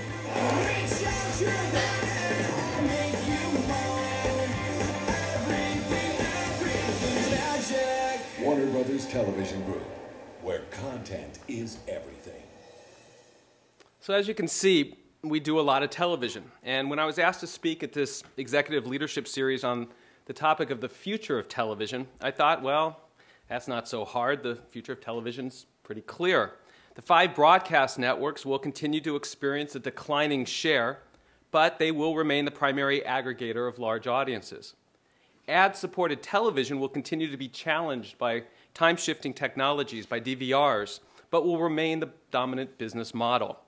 Warner 8.41 8.65
Brothers 8.67 9.05
Television 9.07 9.63
Group, 9.65 9.83
where 10.41 10.59
content 10.71 11.39
is 11.47 11.77
everything. 11.87 12.48
So, 14.09 14.15
as 14.15 14.27
you 14.27 14.33
can 14.33 14.47
see, 14.47 14.95
we 15.21 15.39
do 15.39 15.59
a 15.59 15.61
lot 15.61 15.83
of 15.83 15.91
television. 15.91 16.43
And 16.63 16.89
when 16.89 16.97
I 16.97 17.05
was 17.05 17.19
asked 17.19 17.41
to 17.41 17.45
speak 17.45 17.83
at 17.83 17.93
this 17.93 18.23
executive 18.37 18.87
leadership 18.87 19.27
series 19.27 19.63
on 19.63 19.87
the 20.25 20.33
topic 20.33 20.71
of 20.71 20.81
the 20.81 20.89
future 20.89 21.37
of 21.37 21.47
television, 21.47 22.07
I 22.19 22.31
thought, 22.31 22.63
well, 22.63 23.01
that's 23.49 23.67
not 23.67 23.87
so 23.87 24.03
hard. 24.03 24.41
The 24.41 24.55
future 24.71 24.93
of 24.93 24.99
television's 24.99 25.67
pretty 25.83 26.01
clear. 26.01 26.53
The 26.95 27.03
five 27.03 27.35
broadcast 27.35 27.99
networks 27.99 28.47
will 28.47 28.57
continue 28.57 28.99
to 29.01 29.15
experience 29.15 29.75
a 29.75 29.79
declining 29.79 30.43
share, 30.43 31.01
but 31.51 31.77
they 31.77 31.91
will 31.91 32.15
remain 32.15 32.45
the 32.45 32.51
primary 32.51 33.01
aggregator 33.01 33.69
of 33.69 33.77
large 33.77 34.07
audiences. 34.07 34.73
Ad 35.47 35.75
supported 35.75 36.23
television 36.23 36.79
will 36.79 36.89
continue 36.89 37.29
to 37.29 37.37
be 37.37 37.47
challenged 37.47 38.17
by 38.17 38.45
time 38.73 38.97
shifting 38.97 39.35
technologies, 39.35 40.07
by 40.07 40.19
DVRs, 40.19 40.99
but 41.29 41.45
will 41.45 41.59
remain 41.59 41.99
the 41.99 42.09
dominant 42.31 42.79
business 42.79 43.13
model. 43.13 43.59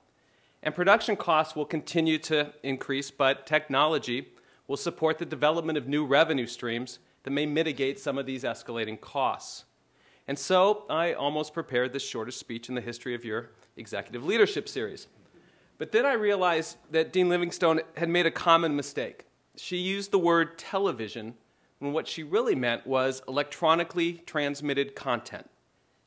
And 0.63 0.75
production 0.75 1.15
costs 1.15 1.55
will 1.55 1.65
continue 1.65 2.17
to 2.19 2.53
increase, 2.63 3.09
but 3.09 3.47
technology 3.47 4.29
will 4.67 4.77
support 4.77 5.17
the 5.17 5.25
development 5.25 5.77
of 5.77 5.87
new 5.87 6.05
revenue 6.05 6.47
streams 6.47 6.99
that 7.23 7.31
may 7.31 7.45
mitigate 7.45 7.99
some 7.99 8.17
of 8.17 8.25
these 8.25 8.43
escalating 8.43 8.99
costs. 8.99 9.65
And 10.27 10.37
so 10.37 10.85
I 10.89 11.13
almost 11.13 11.53
prepared 11.53 11.93
the 11.93 11.99
shortest 11.99 12.39
speech 12.39 12.69
in 12.69 12.75
the 12.75 12.81
history 12.81 13.15
of 13.15 13.25
your 13.25 13.49
executive 13.75 14.23
leadership 14.23 14.69
series. 14.69 15.07
But 15.77 15.91
then 15.91 16.05
I 16.05 16.13
realized 16.13 16.77
that 16.91 17.11
Dean 17.11 17.27
Livingstone 17.27 17.81
had 17.97 18.07
made 18.07 18.27
a 18.27 18.31
common 18.31 18.75
mistake. 18.75 19.25
She 19.55 19.77
used 19.77 20.11
the 20.11 20.19
word 20.19 20.57
television 20.57 21.33
when 21.79 21.91
what 21.91 22.07
she 22.07 22.21
really 22.21 22.53
meant 22.53 22.85
was 22.85 23.23
electronically 23.27 24.21
transmitted 24.27 24.95
content. 24.95 25.49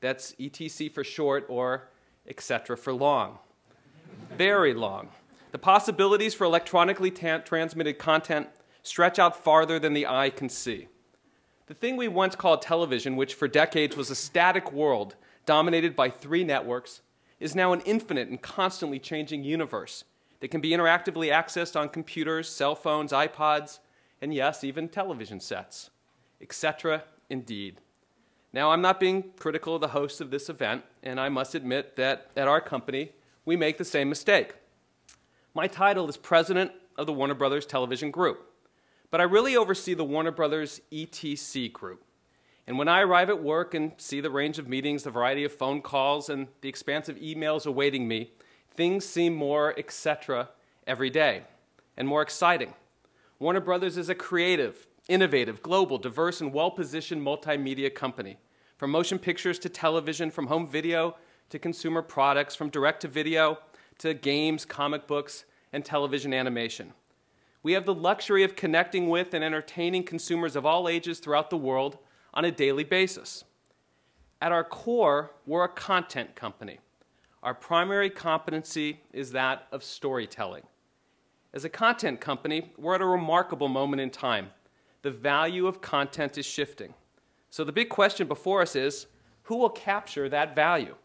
That's 0.00 0.32
ETC 0.34 0.92
for 0.92 1.02
short 1.02 1.44
or 1.48 1.88
etc. 2.28 2.76
for 2.76 2.92
long. 2.92 3.40
Very 4.36 4.74
long. 4.74 5.08
The 5.52 5.58
possibilities 5.58 6.34
for 6.34 6.44
electronically 6.44 7.10
ta- 7.10 7.38
transmitted 7.38 7.98
content 7.98 8.48
stretch 8.82 9.18
out 9.18 9.42
farther 9.42 9.78
than 9.78 9.94
the 9.94 10.06
eye 10.06 10.30
can 10.30 10.48
see. 10.48 10.88
The 11.66 11.74
thing 11.74 11.96
we 11.96 12.08
once 12.08 12.36
called 12.36 12.60
television, 12.60 13.16
which 13.16 13.34
for 13.34 13.48
decades 13.48 13.96
was 13.96 14.10
a 14.10 14.14
static 14.14 14.72
world 14.72 15.16
dominated 15.46 15.96
by 15.96 16.10
three 16.10 16.44
networks, 16.44 17.00
is 17.40 17.54
now 17.54 17.72
an 17.72 17.80
infinite 17.82 18.28
and 18.28 18.40
constantly 18.42 18.98
changing 18.98 19.44
universe 19.44 20.04
that 20.40 20.50
can 20.50 20.60
be 20.60 20.70
interactively 20.70 21.32
accessed 21.32 21.78
on 21.78 21.88
computers, 21.88 22.48
cell 22.48 22.74
phones, 22.74 23.12
iPods, 23.12 23.78
and 24.20 24.34
yes, 24.34 24.62
even 24.64 24.88
television 24.88 25.40
sets, 25.40 25.90
etc. 26.40 27.04
Indeed. 27.30 27.80
Now, 28.52 28.70
I'm 28.70 28.82
not 28.82 29.00
being 29.00 29.32
critical 29.38 29.74
of 29.74 29.80
the 29.80 29.88
hosts 29.88 30.20
of 30.20 30.30
this 30.30 30.48
event, 30.48 30.84
and 31.02 31.18
I 31.18 31.28
must 31.28 31.54
admit 31.54 31.96
that 31.96 32.30
at 32.36 32.46
our 32.46 32.60
company, 32.60 33.12
we 33.44 33.56
make 33.56 33.78
the 33.78 33.84
same 33.84 34.08
mistake. 34.08 34.54
My 35.54 35.66
title 35.66 36.08
is 36.08 36.16
President 36.16 36.72
of 36.96 37.06
the 37.06 37.12
Warner 37.12 37.34
Brothers 37.34 37.66
Television 37.66 38.10
Group. 38.10 38.50
But 39.10 39.20
I 39.20 39.24
really 39.24 39.56
oversee 39.56 39.94
the 39.94 40.04
Warner 40.04 40.32
Brothers 40.32 40.80
ETC 40.90 41.72
group. 41.72 42.02
And 42.66 42.78
when 42.78 42.88
I 42.88 43.00
arrive 43.00 43.28
at 43.28 43.42
work 43.42 43.74
and 43.74 43.92
see 43.98 44.20
the 44.20 44.30
range 44.30 44.58
of 44.58 44.68
meetings, 44.68 45.02
the 45.02 45.10
variety 45.10 45.44
of 45.44 45.52
phone 45.52 45.82
calls, 45.82 46.28
and 46.28 46.48
the 46.62 46.68
expansive 46.68 47.16
emails 47.18 47.66
awaiting 47.66 48.08
me, 48.08 48.32
things 48.74 49.04
seem 49.04 49.34
more 49.34 49.78
etc. 49.78 50.48
every 50.86 51.10
day 51.10 51.42
and 51.96 52.08
more 52.08 52.22
exciting. 52.22 52.74
Warner 53.38 53.60
Brothers 53.60 53.96
is 53.96 54.08
a 54.08 54.14
creative, 54.14 54.88
innovative, 55.08 55.62
global, 55.62 55.98
diverse, 55.98 56.40
and 56.40 56.52
well 56.52 56.70
positioned 56.70 57.24
multimedia 57.24 57.94
company. 57.94 58.38
From 58.78 58.90
motion 58.90 59.18
pictures 59.18 59.58
to 59.60 59.68
television, 59.68 60.30
from 60.30 60.48
home 60.48 60.66
video 60.66 61.16
to 61.50 61.58
consumer 61.58 62.02
products, 62.02 62.54
from 62.54 62.70
direct 62.70 63.02
to 63.02 63.08
video 63.08 63.58
to 63.98 64.14
games, 64.14 64.64
comic 64.64 65.06
books, 65.06 65.44
and 65.72 65.84
television 65.84 66.32
animation. 66.34 66.92
We 67.62 67.72
have 67.72 67.86
the 67.86 67.94
luxury 67.94 68.44
of 68.44 68.56
connecting 68.56 69.08
with 69.08 69.32
and 69.32 69.42
entertaining 69.42 70.04
consumers 70.04 70.56
of 70.56 70.66
all 70.66 70.88
ages 70.88 71.18
throughout 71.18 71.50
the 71.50 71.56
world 71.56 71.98
on 72.34 72.44
a 72.44 72.50
daily 72.50 72.84
basis. 72.84 73.44
At 74.40 74.52
our 74.52 74.64
core, 74.64 75.30
we're 75.46 75.64
a 75.64 75.68
content 75.68 76.34
company. 76.34 76.80
Our 77.42 77.54
primary 77.54 78.10
competency 78.10 79.00
is 79.12 79.32
that 79.32 79.66
of 79.72 79.82
storytelling. 79.82 80.64
As 81.54 81.64
a 81.64 81.68
content 81.68 82.20
company, 82.20 82.72
we're 82.76 82.96
at 82.96 83.00
a 83.00 83.06
remarkable 83.06 83.68
moment 83.68 84.02
in 84.02 84.10
time. 84.10 84.50
The 85.02 85.10
value 85.10 85.66
of 85.66 85.80
content 85.80 86.36
is 86.36 86.44
shifting. 86.46 86.94
So 87.50 87.62
the 87.62 87.72
big 87.72 87.88
question 87.88 88.26
before 88.26 88.60
us 88.60 88.74
is 88.74 89.06
who 89.44 89.56
will 89.56 89.70
capture 89.70 90.28
that 90.28 90.56
value? 90.56 90.96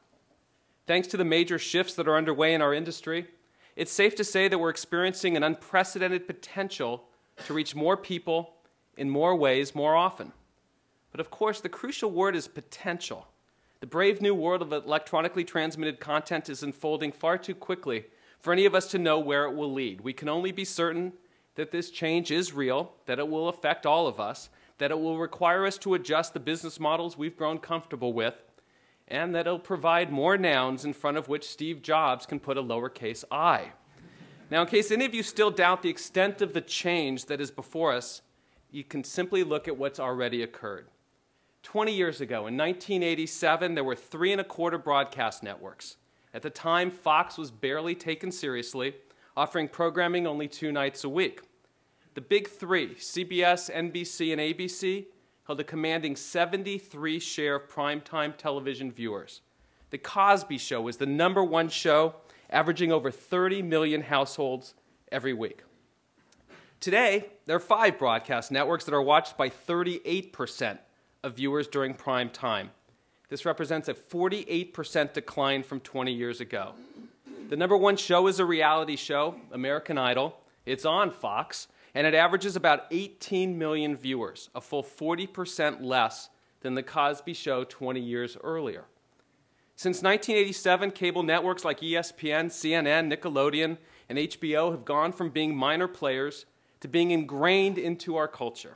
Thanks 0.90 1.08
to 1.10 1.18
the 1.18 1.24
major 1.24 1.60
shifts 1.60 1.94
that 1.94 2.08
are 2.08 2.18
underway 2.18 2.56
in 2.56 2.64
our 2.64 2.74
industry, 2.74 3.28
it's 3.76 3.92
safe 3.92 4.16
to 4.16 4.24
say 4.24 4.48
that 4.48 4.58
we're 4.58 4.72
experiencing 4.72 5.38
an 5.38 5.44
unprecedented 5.44 6.26
potential 6.26 7.04
to 7.46 7.54
reach 7.54 7.76
more 7.76 7.96
people 7.96 8.56
in 8.98 9.08
more 9.08 9.36
ways 9.36 9.76
more 9.76 9.96
often. 9.96 10.32
But 11.12 11.20
of 11.20 11.30
course, 11.30 11.62
the 11.62 11.70
crucial 11.70 12.10
word 12.10 12.36
is 12.36 12.48
potential. 12.48 13.28
The 13.82 13.86
brave 13.86 14.20
new 14.20 14.34
world 14.34 14.64
of 14.64 14.74
electronically 14.74 15.44
transmitted 15.44 16.00
content 16.00 16.50
is 16.50 16.64
unfolding 16.64 17.12
far 17.12 17.38
too 17.38 17.54
quickly 17.54 18.06
for 18.40 18.52
any 18.52 18.66
of 18.66 18.74
us 18.74 18.88
to 18.88 18.98
know 18.98 19.20
where 19.20 19.46
it 19.46 19.56
will 19.56 19.72
lead. 19.72 20.02
We 20.02 20.14
can 20.14 20.28
only 20.28 20.52
be 20.52 20.66
certain 20.66 21.14
that 21.54 21.70
this 21.70 21.92
change 21.92 22.32
is 22.32 22.52
real, 22.52 22.94
that 23.06 23.20
it 23.20 23.30
will 23.30 23.48
affect 23.48 23.86
all 23.86 24.08
of 24.08 24.20
us, 24.20 24.50
that 24.80 24.90
it 24.90 25.00
will 25.00 25.20
require 25.20 25.68
us 25.68 25.78
to 25.78 25.94
adjust 25.94 26.34
the 26.34 26.40
business 26.40 26.80
models 26.80 27.16
we've 27.16 27.38
grown 27.38 27.60
comfortable 27.60 28.12
with, 28.12 28.42
and 29.10 29.34
that 29.34 29.48
it'll 29.48 29.60
provide 29.60 30.12
more 30.12 30.38
nouns 30.38 30.86
in 30.86 30.94
front 30.94 31.18
of 31.18 31.28
which 31.28 31.50
Steve 31.50 31.82
Jobs 31.82 32.26
can 32.26 32.40
put 32.40 32.58
a 32.58 32.64
lowercase 32.64 33.24
i. 33.32 33.72
Now, 34.52 34.62
in 34.62 34.68
case 34.68 34.92
any 34.92 35.06
of 35.06 35.14
you 35.14 35.24
still 35.24 35.52
doubt 35.52 35.82
the 35.82 35.90
extent 35.90 36.42
of 36.42 36.54
the 36.54 36.62
change 36.62 37.26
that 37.26 37.42
is 37.42 37.52
before 37.52 37.94
us, 37.94 38.22
you 38.72 38.84
can 38.84 39.04
simply 39.04 39.44
look 39.44 39.68
at 39.68 39.78
what's 39.78 40.00
already 40.00 40.42
occurred. 40.44 40.88
20 41.64 41.94
years 41.94 42.22
ago, 42.22 42.48
in 42.48 42.58
1987, 42.58 43.76
there 43.76 43.84
were 43.84 43.96
three 43.96 44.32
and 44.32 44.42
a 44.42 44.44
quarter 44.46 44.78
broadcast 44.78 45.44
networks. 45.44 45.98
At 46.34 46.42
the 46.42 46.50
time, 46.50 46.90
Fox 46.90 47.38
was 47.38 47.52
barely 47.52 47.96
taken 47.96 48.32
seriously, 48.32 48.96
offering 49.36 49.68
programming 49.68 50.26
only 50.26 50.48
two 50.48 50.72
nights 50.72 51.04
a 51.04 51.10
week. 51.10 51.42
The 52.14 52.22
big 52.22 52.48
three, 52.48 52.96
CBS, 52.96 53.72
NBC, 53.72 54.32
and 54.32 54.42
ABC, 54.42 55.06
held 55.50 55.60
a 55.60 55.64
commanding 55.64 56.16
73 56.16 57.18
share 57.18 57.56
of 57.56 57.68
primetime 57.68 58.38
television 58.38 58.92
viewers. 58.92 59.42
The 59.90 59.98
Cosby 59.98 60.60
Show 60.60 60.80
was 60.80 60.98
the 60.98 61.08
number 61.08 61.44
one 61.44 61.70
show, 61.70 62.14
averaging 62.52 62.92
over 62.92 63.10
30 63.10 63.64
million 63.64 64.04
households 64.04 64.76
every 65.12 65.34
week. 65.34 65.64
Today, 66.80 67.30
there 67.48 67.56
are 67.56 67.60
five 67.60 67.98
broadcast 67.98 68.52
networks 68.52 68.86
that 68.86 68.94
are 68.94 69.02
watched 69.02 69.38
by 69.38 69.50
38% 69.50 70.78
of 71.24 71.38
viewers 71.38 71.66
during 71.66 71.96
prime 71.96 72.30
time. 72.30 72.70
This 73.30 73.44
represents 73.44 73.90
a 73.90 73.96
48% 73.96 75.14
decline 75.14 75.64
from 75.64 75.80
20 75.80 76.14
years 76.14 76.42
ago. 76.42 76.74
The 77.50 77.58
number 77.58 77.76
one 77.76 77.98
show 77.98 78.28
is 78.28 78.40
a 78.40 78.46
reality 78.46 78.96
show, 78.96 79.34
American 79.52 79.98
Idol. 79.98 80.40
It's 80.68 80.86
on 80.86 81.10
Fox, 81.10 81.68
and 81.94 82.06
it 82.06 82.14
averages 82.14 82.56
about 82.56 82.86
18 82.92 83.58
million 83.58 83.96
viewers, 83.96 84.50
a 84.54 84.62
full 84.62 84.84
40% 84.84 85.82
less 85.82 86.30
than 86.62 86.76
The 86.76 86.84
Cosby 86.84 87.34
Show 87.34 87.64
20 87.64 88.00
years 88.00 88.38
earlier. 88.44 88.86
Since 89.76 90.04
1987, 90.04 90.92
cable 90.92 91.24
networks 91.24 91.64
like 91.64 91.80
ESPN, 91.80 92.48
CNN, 92.48 93.14
Nickelodeon, 93.14 93.78
and 94.10 94.18
HBO 94.18 94.72
have 94.72 94.84
gone 94.84 95.14
from 95.14 95.30
being 95.30 95.56
minor 95.56 95.88
players 95.88 96.46
to 96.82 96.88
being 96.88 97.12
ingrained 97.12 97.78
into 97.78 98.18
our 98.18 98.28
culture. 98.28 98.76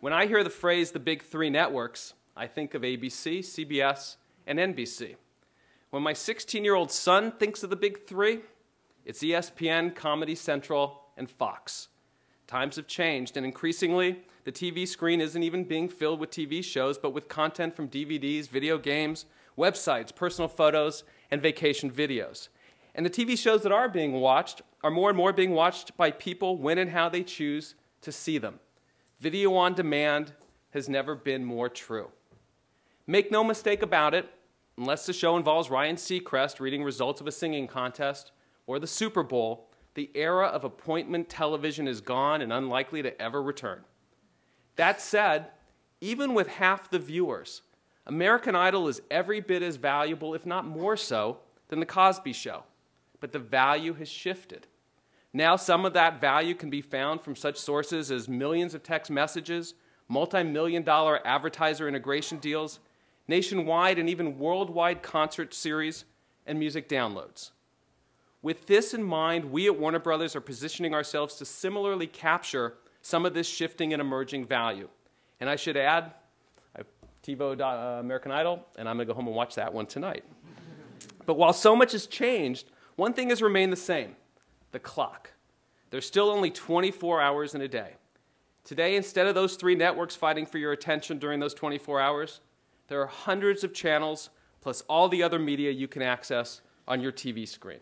When 0.00 0.12
I 0.12 0.26
hear 0.26 0.44
the 0.44 0.50
phrase 0.50 0.92
the 0.92 1.00
big 1.00 1.22
three 1.22 1.50
networks, 1.50 2.14
I 2.36 2.46
think 2.46 2.74
of 2.74 2.82
ABC, 2.82 3.40
CBS, 3.40 4.16
and 4.46 4.60
NBC. 4.60 5.16
When 5.90 6.02
my 6.02 6.12
16 6.12 6.64
year 6.64 6.74
old 6.74 6.92
son 6.92 7.32
thinks 7.32 7.64
of 7.64 7.70
the 7.70 7.76
big 7.76 8.06
three, 8.06 8.40
it's 9.04 9.22
ESPN, 9.22 9.94
Comedy 9.96 10.36
Central, 10.36 11.02
and 11.16 11.28
Fox. 11.28 11.88
Times 12.48 12.76
have 12.76 12.86
changed, 12.86 13.36
and 13.36 13.44
increasingly, 13.44 14.22
the 14.44 14.50
TV 14.50 14.88
screen 14.88 15.20
isn't 15.20 15.42
even 15.42 15.64
being 15.64 15.86
filled 15.86 16.18
with 16.18 16.30
TV 16.30 16.64
shows, 16.64 16.96
but 16.96 17.10
with 17.10 17.28
content 17.28 17.76
from 17.76 17.90
DVDs, 17.90 18.48
video 18.48 18.78
games, 18.78 19.26
websites, 19.58 20.14
personal 20.14 20.48
photos, 20.48 21.04
and 21.30 21.42
vacation 21.42 21.90
videos. 21.90 22.48
And 22.94 23.04
the 23.04 23.10
TV 23.10 23.36
shows 23.36 23.62
that 23.64 23.72
are 23.72 23.86
being 23.86 24.14
watched 24.14 24.62
are 24.82 24.90
more 24.90 25.10
and 25.10 25.16
more 25.16 25.34
being 25.34 25.50
watched 25.50 25.94
by 25.98 26.10
people 26.10 26.56
when 26.56 26.78
and 26.78 26.90
how 26.90 27.10
they 27.10 27.22
choose 27.22 27.74
to 28.00 28.10
see 28.10 28.38
them. 28.38 28.60
Video 29.20 29.54
on 29.54 29.74
demand 29.74 30.32
has 30.70 30.88
never 30.88 31.14
been 31.14 31.44
more 31.44 31.68
true. 31.68 32.08
Make 33.06 33.30
no 33.30 33.44
mistake 33.44 33.82
about 33.82 34.14
it, 34.14 34.26
unless 34.78 35.04
the 35.04 35.12
show 35.12 35.36
involves 35.36 35.68
Ryan 35.68 35.96
Seacrest 35.96 36.60
reading 36.60 36.82
results 36.82 37.20
of 37.20 37.26
a 37.26 37.32
singing 37.32 37.66
contest 37.66 38.32
or 38.66 38.78
the 38.78 38.86
Super 38.86 39.22
Bowl, 39.22 39.67
the 39.98 40.10
era 40.14 40.46
of 40.46 40.62
appointment 40.62 41.28
television 41.28 41.88
is 41.88 42.00
gone 42.00 42.40
and 42.40 42.52
unlikely 42.52 43.02
to 43.02 43.20
ever 43.20 43.42
return. 43.42 43.80
That 44.76 45.00
said, 45.00 45.48
even 46.00 46.34
with 46.34 46.46
half 46.46 46.88
the 46.88 47.00
viewers, 47.00 47.62
American 48.06 48.54
Idol 48.54 48.86
is 48.86 49.02
every 49.10 49.40
bit 49.40 49.60
as 49.60 49.74
valuable, 49.74 50.34
if 50.34 50.46
not 50.46 50.64
more 50.64 50.96
so, 50.96 51.38
than 51.66 51.80
The 51.80 51.86
Cosby 51.86 52.32
Show. 52.32 52.62
but 53.18 53.32
the 53.32 53.40
value 53.40 53.94
has 53.94 54.08
shifted. 54.08 54.68
Now, 55.32 55.56
some 55.56 55.84
of 55.84 55.94
that 55.94 56.20
value 56.20 56.54
can 56.54 56.70
be 56.70 56.80
found 56.80 57.20
from 57.20 57.34
such 57.34 57.56
sources 57.56 58.12
as 58.12 58.28
millions 58.28 58.74
of 58.74 58.84
text 58.84 59.10
messages, 59.10 59.74
multi 60.06 60.44
million 60.44 60.84
dollar 60.84 61.26
advertiser 61.26 61.88
integration 61.88 62.38
deals, 62.38 62.78
nationwide 63.26 63.98
and 63.98 64.08
even 64.08 64.38
worldwide 64.38 65.02
concert 65.02 65.52
series, 65.52 66.04
and 66.46 66.56
music 66.56 66.88
downloads. 66.88 67.50
With 68.42 68.66
this 68.66 68.94
in 68.94 69.02
mind, 69.02 69.46
we 69.46 69.66
at 69.66 69.78
Warner 69.78 69.98
Brothers 69.98 70.36
are 70.36 70.40
positioning 70.40 70.94
ourselves 70.94 71.34
to 71.36 71.44
similarly 71.44 72.06
capture 72.06 72.74
some 73.02 73.26
of 73.26 73.34
this 73.34 73.48
shifting 73.48 73.92
and 73.92 74.00
emerging 74.00 74.46
value. 74.46 74.88
And 75.40 75.50
I 75.50 75.56
should 75.56 75.76
add, 75.76 76.12
I 76.76 76.82
TiVo 77.24 77.60
uh, 77.60 78.00
American 78.00 78.30
Idol, 78.30 78.66
and 78.76 78.88
I'm 78.88 78.96
going 78.96 79.08
to 79.08 79.12
go 79.12 79.16
home 79.16 79.26
and 79.26 79.34
watch 79.34 79.56
that 79.56 79.72
one 79.72 79.86
tonight. 79.86 80.24
but 81.26 81.34
while 81.34 81.52
so 81.52 81.74
much 81.74 81.92
has 81.92 82.06
changed, 82.06 82.70
one 82.96 83.12
thing 83.12 83.30
has 83.30 83.42
remained 83.42 83.72
the 83.72 83.76
same 83.76 84.16
the 84.70 84.78
clock. 84.78 85.32
There's 85.90 86.06
still 86.06 86.30
only 86.30 86.50
24 86.50 87.22
hours 87.22 87.54
in 87.54 87.62
a 87.62 87.68
day. 87.68 87.94
Today, 88.62 88.96
instead 88.96 89.26
of 89.26 89.34
those 89.34 89.56
three 89.56 89.74
networks 89.74 90.14
fighting 90.14 90.44
for 90.44 90.58
your 90.58 90.72
attention 90.72 91.18
during 91.18 91.40
those 91.40 91.54
24 91.54 92.00
hours, 92.00 92.40
there 92.88 93.00
are 93.00 93.06
hundreds 93.06 93.64
of 93.64 93.72
channels 93.72 94.28
plus 94.60 94.82
all 94.82 95.08
the 95.08 95.22
other 95.22 95.38
media 95.38 95.70
you 95.70 95.88
can 95.88 96.02
access 96.02 96.60
on 96.86 97.00
your 97.00 97.12
TV 97.12 97.48
screen. 97.48 97.78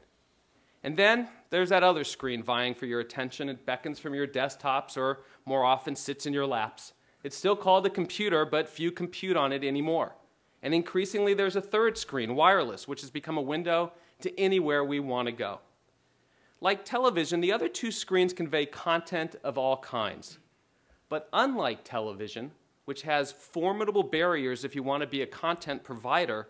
And 0.82 0.96
then 0.96 1.28
there's 1.50 1.70
that 1.70 1.82
other 1.82 2.04
screen 2.04 2.42
vying 2.42 2.74
for 2.74 2.86
your 2.86 3.00
attention. 3.00 3.48
It 3.48 3.66
beckons 3.66 3.98
from 3.98 4.14
your 4.14 4.26
desktops 4.26 4.96
or 4.96 5.20
more 5.44 5.64
often 5.64 5.96
sits 5.96 6.26
in 6.26 6.32
your 6.32 6.46
laps. 6.46 6.92
It's 7.22 7.36
still 7.36 7.56
called 7.56 7.86
a 7.86 7.90
computer, 7.90 8.44
but 8.44 8.68
few 8.68 8.92
compute 8.92 9.36
on 9.36 9.52
it 9.52 9.64
anymore. 9.64 10.14
And 10.62 10.74
increasingly, 10.74 11.34
there's 11.34 11.56
a 11.56 11.60
third 11.60 11.98
screen, 11.98 12.34
wireless, 12.34 12.86
which 12.86 13.00
has 13.00 13.10
become 13.10 13.36
a 13.36 13.42
window 13.42 13.92
to 14.20 14.38
anywhere 14.38 14.84
we 14.84 15.00
want 15.00 15.26
to 15.26 15.32
go. 15.32 15.60
Like 16.60 16.84
television, 16.84 17.40
the 17.40 17.52
other 17.52 17.68
two 17.68 17.92
screens 17.92 18.32
convey 18.32 18.66
content 18.66 19.36
of 19.44 19.58
all 19.58 19.76
kinds. 19.78 20.38
But 21.08 21.28
unlike 21.32 21.84
television, 21.84 22.52
which 22.84 23.02
has 23.02 23.32
formidable 23.32 24.02
barriers 24.02 24.64
if 24.64 24.74
you 24.74 24.82
want 24.82 25.02
to 25.02 25.06
be 25.06 25.22
a 25.22 25.26
content 25.26 25.84
provider, 25.84 26.48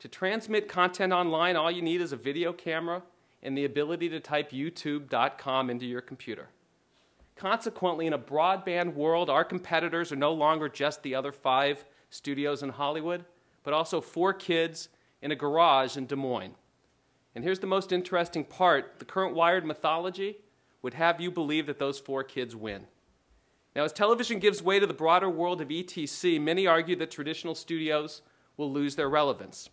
to 0.00 0.08
transmit 0.08 0.68
content 0.68 1.12
online, 1.12 1.56
all 1.56 1.70
you 1.70 1.82
need 1.82 2.00
is 2.00 2.12
a 2.12 2.16
video 2.16 2.52
camera 2.52 3.02
and 3.42 3.56
the 3.56 3.64
ability 3.64 4.08
to 4.08 4.20
type 4.20 4.50
youtube.com 4.50 5.70
into 5.70 5.86
your 5.86 6.00
computer. 6.00 6.48
Consequently, 7.36 8.06
in 8.06 8.12
a 8.12 8.18
broadband 8.18 8.94
world, 8.94 9.30
our 9.30 9.44
competitors 9.44 10.12
are 10.12 10.16
no 10.16 10.32
longer 10.32 10.68
just 10.68 11.02
the 11.02 11.14
other 11.14 11.32
five 11.32 11.84
studios 12.10 12.62
in 12.62 12.68
Hollywood, 12.68 13.24
but 13.62 13.72
also 13.72 14.00
four 14.00 14.34
kids 14.34 14.90
in 15.22 15.30
a 15.30 15.36
garage 15.36 15.96
in 15.96 16.06
Des 16.06 16.16
Moines. 16.16 16.54
And 17.34 17.44
here's 17.44 17.60
the 17.60 17.66
most 17.66 17.92
interesting 17.92 18.44
part 18.44 18.98
the 18.98 19.04
current 19.04 19.34
wired 19.34 19.64
mythology 19.64 20.36
would 20.82 20.94
have 20.94 21.20
you 21.20 21.30
believe 21.30 21.66
that 21.66 21.78
those 21.78 21.98
four 21.98 22.24
kids 22.24 22.56
win. 22.56 22.86
Now, 23.74 23.84
as 23.84 23.92
television 23.92 24.38
gives 24.38 24.62
way 24.62 24.80
to 24.80 24.86
the 24.86 24.94
broader 24.94 25.30
world 25.30 25.60
of 25.60 25.68
ETC, 25.68 26.40
many 26.40 26.66
argue 26.66 26.96
that 26.96 27.10
traditional 27.10 27.54
studios 27.54 28.22
will 28.56 28.72
lose 28.72 28.96
their 28.96 29.08
relevance. 29.08 29.70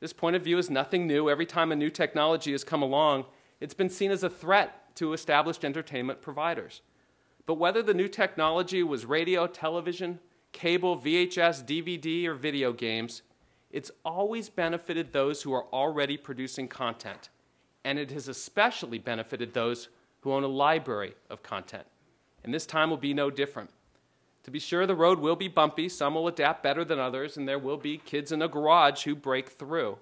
This 0.00 0.12
point 0.12 0.36
of 0.36 0.42
view 0.42 0.58
is 0.58 0.70
nothing 0.70 1.06
new. 1.06 1.28
Every 1.28 1.46
time 1.46 1.72
a 1.72 1.76
new 1.76 1.90
technology 1.90 2.52
has 2.52 2.64
come 2.64 2.82
along, 2.82 3.24
it's 3.60 3.74
been 3.74 3.90
seen 3.90 4.10
as 4.10 4.22
a 4.22 4.30
threat 4.30 4.94
to 4.96 5.12
established 5.12 5.64
entertainment 5.64 6.22
providers. 6.22 6.82
But 7.46 7.54
whether 7.54 7.82
the 7.82 7.94
new 7.94 8.08
technology 8.08 8.82
was 8.82 9.06
radio, 9.06 9.46
television, 9.46 10.20
cable, 10.52 10.98
VHS, 10.98 11.64
DVD, 11.64 12.26
or 12.26 12.34
video 12.34 12.72
games, 12.72 13.22
it's 13.70 13.90
always 14.04 14.48
benefited 14.48 15.12
those 15.12 15.42
who 15.42 15.52
are 15.52 15.66
already 15.72 16.16
producing 16.16 16.68
content, 16.68 17.28
and 17.84 17.98
it 17.98 18.10
has 18.12 18.28
especially 18.28 18.98
benefited 18.98 19.52
those 19.52 19.88
who 20.20 20.32
own 20.32 20.44
a 20.44 20.48
library 20.48 21.14
of 21.28 21.42
content. 21.42 21.86
And 22.44 22.54
this 22.54 22.66
time 22.66 22.90
will 22.90 22.96
be 22.96 23.14
no 23.14 23.30
different. 23.30 23.70
To 24.48 24.52
be 24.52 24.58
sure, 24.58 24.86
the 24.86 24.94
road 24.94 25.18
will 25.18 25.36
be 25.36 25.48
bumpy, 25.48 25.90
some 25.90 26.14
will 26.14 26.26
adapt 26.26 26.62
better 26.62 26.82
than 26.82 26.98
others, 26.98 27.36
and 27.36 27.46
there 27.46 27.58
will 27.58 27.76
be 27.76 27.98
kids 27.98 28.32
in 28.32 28.40
a 28.40 28.48
garage 28.48 29.02
who 29.02 29.14
break 29.14 29.50
through. 29.50 29.98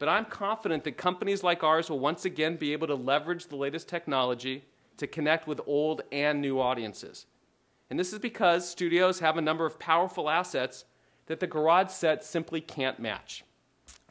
But 0.00 0.08
I'm 0.08 0.24
confident 0.24 0.82
that 0.82 0.96
companies 0.96 1.44
like 1.44 1.62
ours 1.62 1.88
will 1.88 2.00
once 2.00 2.24
again 2.24 2.56
be 2.56 2.72
able 2.72 2.88
to 2.88 2.96
leverage 2.96 3.46
the 3.46 3.54
latest 3.54 3.88
technology 3.88 4.64
to 4.96 5.06
connect 5.06 5.46
with 5.46 5.60
old 5.68 6.02
and 6.10 6.40
new 6.40 6.58
audiences. 6.58 7.26
And 7.88 7.96
this 7.96 8.12
is 8.12 8.18
because 8.18 8.68
studios 8.68 9.20
have 9.20 9.36
a 9.36 9.40
number 9.40 9.66
of 9.66 9.78
powerful 9.78 10.28
assets 10.28 10.84
that 11.26 11.38
the 11.38 11.46
garage 11.46 11.92
set 11.92 12.24
simply 12.24 12.60
can't 12.60 12.98
match. 12.98 13.44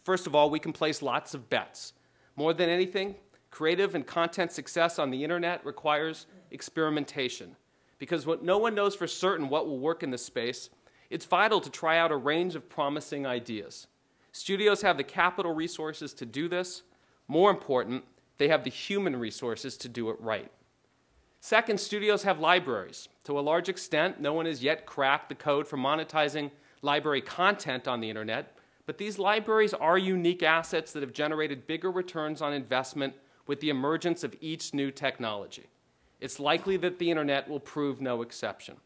First 0.06 0.26
of 0.26 0.34
all, 0.34 0.50
we 0.50 0.60
can 0.60 0.71
place 0.71 1.02
lots 1.02 1.34
of 1.34 1.50
bets. 1.50 1.91
More 2.38 2.54
than 2.54 2.69
anything, 2.69 3.15
creative 3.52 3.93
and 3.93 4.08
content 4.08 4.54
success 4.54 5.00
on 5.00 5.12
the 5.12 5.21
internet 5.21 5.65
requires 5.65 6.28
experimentation. 6.50 7.58
Because 7.97 8.25
what 8.25 8.43
no 8.43 8.58
one 8.58 8.75
knows 8.75 8.95
for 8.95 9.08
certain 9.08 9.49
what 9.49 9.67
will 9.67 9.79
work 9.79 10.03
in 10.03 10.12
this 10.12 10.25
space, 10.25 10.69
it's 11.10 11.25
vital 11.25 11.62
to 11.62 11.69
try 11.69 11.97
out 11.97 12.12
a 12.12 12.17
range 12.17 12.55
of 12.55 12.69
promising 12.69 13.25
ideas. 13.25 13.88
Studios 14.31 14.81
have 14.81 14.97
the 14.97 15.03
capital 15.03 15.53
resources 15.53 16.13
to 16.15 16.25
do 16.25 16.49
this. 16.49 16.84
More 17.27 17.49
important, 17.49 18.03
they 18.38 18.49
have 18.49 18.63
the 18.63 18.69
human 18.69 19.15
resources 19.15 19.77
to 19.77 19.88
do 19.88 20.10
it 20.10 20.19
right. 20.19 20.51
Second, 21.39 21.79
studios 21.79 22.23
have 22.23 22.39
libraries. 22.39 23.08
To 23.25 23.39
a 23.39 23.41
large 23.41 23.69
extent, 23.69 24.19
no 24.19 24.34
one 24.34 24.45
has 24.45 24.63
yet 24.63 24.86
cracked 24.86 25.29
the 25.29 25.36
code 25.36 25.67
for 25.67 25.77
monetizing 25.77 26.51
library 26.81 27.21
content 27.21 27.88
on 27.88 28.01
the 28.01 28.10
internet, 28.10 28.58
but 28.86 28.97
these 28.97 29.17
libraries 29.17 29.73
are 29.73 29.97
unique 29.97 30.43
assets 30.43 30.91
that 30.91 31.01
have 31.01 31.13
generated 31.13 31.67
bigger 31.67 31.91
returns 31.91 32.41
on 32.41 32.53
investment 32.53 33.13
with 33.47 33.60
the 33.60 33.69
emergence 33.69 34.23
of 34.23 34.36
each 34.41 34.73
new 34.73 34.91
technology. 34.91 35.65
It's 36.19 36.39
likely 36.39 36.78
that 36.78 36.99
the 36.99 37.12
internet 37.12 37.49
will 37.49 37.60
prove 37.60 38.01
no 38.01 38.21
exception. 38.21 38.78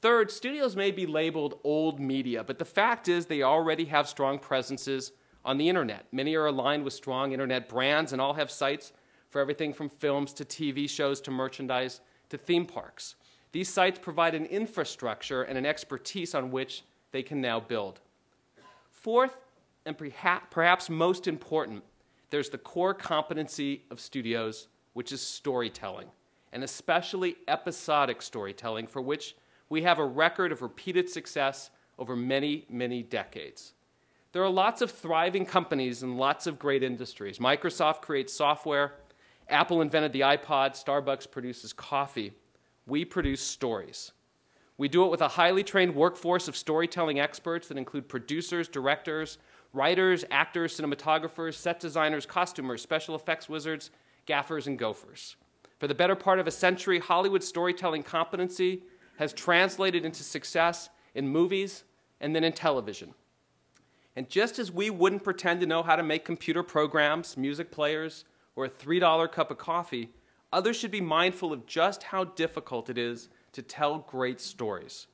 Third, 0.00 0.30
studios 0.30 0.76
may 0.76 0.90
be 0.90 1.06
labeled 1.06 1.58
old 1.64 1.98
media, 1.98 2.44
but 2.44 2.58
the 2.58 2.64
fact 2.64 3.08
is 3.08 3.26
they 3.26 3.42
already 3.42 3.86
have 3.86 4.08
strong 4.08 4.38
presences 4.38 5.12
on 5.44 5.58
the 5.58 5.68
internet. 5.68 6.06
Many 6.12 6.34
are 6.36 6.46
aligned 6.46 6.84
with 6.84 6.92
strong 6.92 7.32
internet 7.32 7.68
brands 7.68 8.12
and 8.12 8.20
all 8.20 8.34
have 8.34 8.50
sites 8.50 8.92
for 9.28 9.40
everything 9.40 9.72
from 9.72 9.88
films 9.88 10.32
to 10.34 10.44
TV 10.44 10.88
shows 10.88 11.20
to 11.22 11.30
merchandise 11.30 12.00
to 12.28 12.38
theme 12.38 12.66
parks. 12.66 13.16
These 13.52 13.68
sites 13.68 13.98
provide 13.98 14.34
an 14.34 14.46
infrastructure 14.46 15.42
and 15.42 15.58
an 15.58 15.66
expertise 15.66 16.34
on 16.34 16.50
which 16.50 16.84
they 17.12 17.22
can 17.22 17.40
now 17.40 17.60
build. 17.60 18.00
Fourth, 18.90 19.36
and 19.86 19.96
perhaps 20.50 20.90
most 20.90 21.26
important, 21.26 21.82
there's 22.30 22.50
the 22.50 22.58
core 22.58 22.94
competency 22.94 23.84
of 23.90 24.00
studios, 24.00 24.68
which 24.92 25.12
is 25.12 25.22
storytelling, 25.22 26.08
and 26.52 26.64
especially 26.64 27.36
episodic 27.46 28.22
storytelling, 28.22 28.86
for 28.86 29.02
which 29.02 29.36
we 29.68 29.82
have 29.82 29.98
a 29.98 30.04
record 30.04 30.52
of 30.52 30.62
repeated 30.62 31.08
success 31.08 31.70
over 31.98 32.16
many, 32.16 32.64
many 32.70 33.02
decades. 33.02 33.74
There 34.32 34.42
are 34.42 34.50
lots 34.50 34.82
of 34.82 34.90
thriving 34.90 35.46
companies 35.46 36.02
and 36.02 36.18
lots 36.18 36.46
of 36.46 36.58
great 36.58 36.82
industries. 36.82 37.38
Microsoft 37.38 38.02
creates 38.02 38.32
software, 38.32 38.94
Apple 39.48 39.80
invented 39.80 40.12
the 40.12 40.20
iPod, 40.20 40.72
Starbucks 40.72 41.30
produces 41.30 41.72
coffee. 41.72 42.32
We 42.86 43.04
produce 43.04 43.40
stories. 43.40 44.12
We 44.76 44.88
do 44.88 45.04
it 45.04 45.10
with 45.10 45.22
a 45.22 45.28
highly 45.28 45.64
trained 45.64 45.94
workforce 45.94 46.48
of 46.48 46.56
storytelling 46.56 47.18
experts 47.18 47.68
that 47.68 47.78
include 47.78 48.08
producers, 48.08 48.68
directors, 48.68 49.38
writers, 49.72 50.24
actors, 50.30 50.78
cinematographers, 50.78 51.54
set 51.54 51.80
designers, 51.80 52.26
costumers, 52.26 52.82
special 52.82 53.14
effects 53.14 53.48
wizards, 53.48 53.90
gaffers, 54.26 54.66
and 54.66 54.78
gophers. 54.78 55.36
For 55.78 55.86
the 55.86 55.94
better 55.94 56.16
part 56.16 56.38
of 56.38 56.46
a 56.46 56.50
century, 56.50 56.98
Hollywood 56.98 57.44
storytelling 57.44 58.02
competency 58.02 58.82
has 59.18 59.32
translated 59.32 60.04
into 60.04 60.22
success 60.22 60.90
in 61.14 61.28
movies 61.28 61.84
and 62.20 62.34
then 62.34 62.44
in 62.44 62.52
television. 62.52 63.14
And 64.16 64.28
just 64.28 64.58
as 64.58 64.72
we 64.72 64.90
wouldn't 64.90 65.22
pretend 65.22 65.60
to 65.60 65.66
know 65.66 65.82
how 65.82 65.94
to 65.94 66.02
make 66.02 66.24
computer 66.24 66.64
programs, 66.64 67.36
music 67.36 67.70
players, 67.70 68.24
or 68.56 68.64
a 68.64 68.68
$3 68.68 69.30
cup 69.30 69.50
of 69.52 69.58
coffee, 69.58 70.10
others 70.52 70.76
should 70.76 70.90
be 70.90 71.00
mindful 71.00 71.52
of 71.52 71.66
just 71.66 72.02
how 72.02 72.24
difficult 72.24 72.90
it 72.90 72.98
is 72.98 73.28
to 73.52 73.62
tell 73.62 73.98
great 73.98 74.40
stories. 74.40 75.06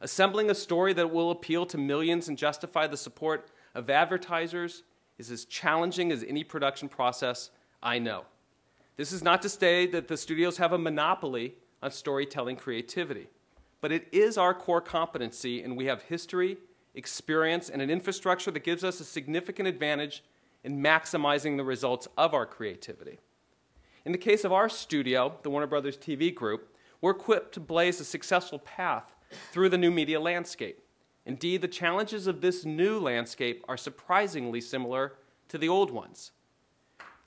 Assembling 0.00 0.50
a 0.50 0.54
story 0.54 0.92
that 0.94 1.12
will 1.12 1.30
appeal 1.30 1.66
to 1.66 1.78
millions 1.78 2.28
and 2.28 2.36
justify 2.36 2.86
the 2.86 2.96
support 2.96 3.50
of 3.74 3.90
advertisers 3.90 4.82
is 5.18 5.30
as 5.30 5.44
challenging 5.44 6.10
as 6.10 6.24
any 6.24 6.42
production 6.42 6.88
process 6.88 7.50
I 7.82 7.98
know. 7.98 8.24
This 8.98 9.12
is 9.12 9.22
not 9.22 9.42
to 9.42 9.48
say 9.48 9.86
that 9.86 10.08
the 10.08 10.16
studios 10.16 10.56
have 10.56 10.72
a 10.72 10.78
monopoly 10.78 11.54
on 11.80 11.92
storytelling 11.92 12.56
creativity, 12.56 13.28
but 13.80 13.92
it 13.92 14.08
is 14.10 14.36
our 14.36 14.52
core 14.52 14.80
competency, 14.80 15.62
and 15.62 15.76
we 15.76 15.84
have 15.84 16.02
history, 16.02 16.58
experience, 16.96 17.70
and 17.70 17.80
an 17.80 17.90
infrastructure 17.90 18.50
that 18.50 18.64
gives 18.64 18.82
us 18.82 18.98
a 18.98 19.04
significant 19.04 19.68
advantage 19.68 20.24
in 20.64 20.82
maximizing 20.82 21.56
the 21.56 21.62
results 21.62 22.08
of 22.18 22.34
our 22.34 22.44
creativity. 22.44 23.20
In 24.04 24.10
the 24.10 24.18
case 24.18 24.42
of 24.42 24.52
our 24.52 24.68
studio, 24.68 25.38
the 25.44 25.50
Warner 25.50 25.68
Brothers 25.68 25.96
TV 25.96 26.34
Group, 26.34 26.74
we're 27.00 27.12
equipped 27.12 27.54
to 27.54 27.60
blaze 27.60 28.00
a 28.00 28.04
successful 28.04 28.58
path 28.58 29.14
through 29.52 29.68
the 29.68 29.78
new 29.78 29.92
media 29.92 30.18
landscape. 30.18 30.82
Indeed, 31.24 31.62
the 31.62 31.68
challenges 31.68 32.26
of 32.26 32.40
this 32.40 32.64
new 32.64 32.98
landscape 32.98 33.64
are 33.68 33.76
surprisingly 33.76 34.60
similar 34.60 35.12
to 35.50 35.56
the 35.56 35.68
old 35.68 35.92
ones. 35.92 36.32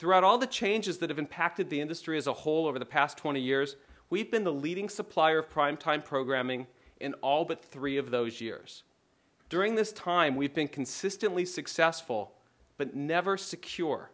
Throughout 0.01 0.23
all 0.23 0.39
the 0.39 0.47
changes 0.47 0.97
that 0.97 1.11
have 1.11 1.19
impacted 1.19 1.69
the 1.69 1.79
industry 1.79 2.17
as 2.17 2.25
a 2.25 2.33
whole 2.33 2.65
over 2.65 2.79
the 2.79 2.87
past 2.87 3.19
20 3.19 3.39
years, 3.39 3.75
we've 4.09 4.31
been 4.31 4.43
the 4.43 4.51
leading 4.51 4.89
supplier 4.89 5.37
of 5.37 5.49
primetime 5.51 6.03
programming 6.03 6.65
in 6.99 7.13
all 7.21 7.45
but 7.45 7.63
three 7.63 7.97
of 7.97 8.09
those 8.09 8.41
years. 8.41 8.81
During 9.47 9.75
this 9.75 9.91
time, 9.91 10.35
we've 10.35 10.55
been 10.55 10.69
consistently 10.69 11.45
successful, 11.45 12.33
but 12.77 12.95
never 12.95 13.37
secure. 13.37 14.09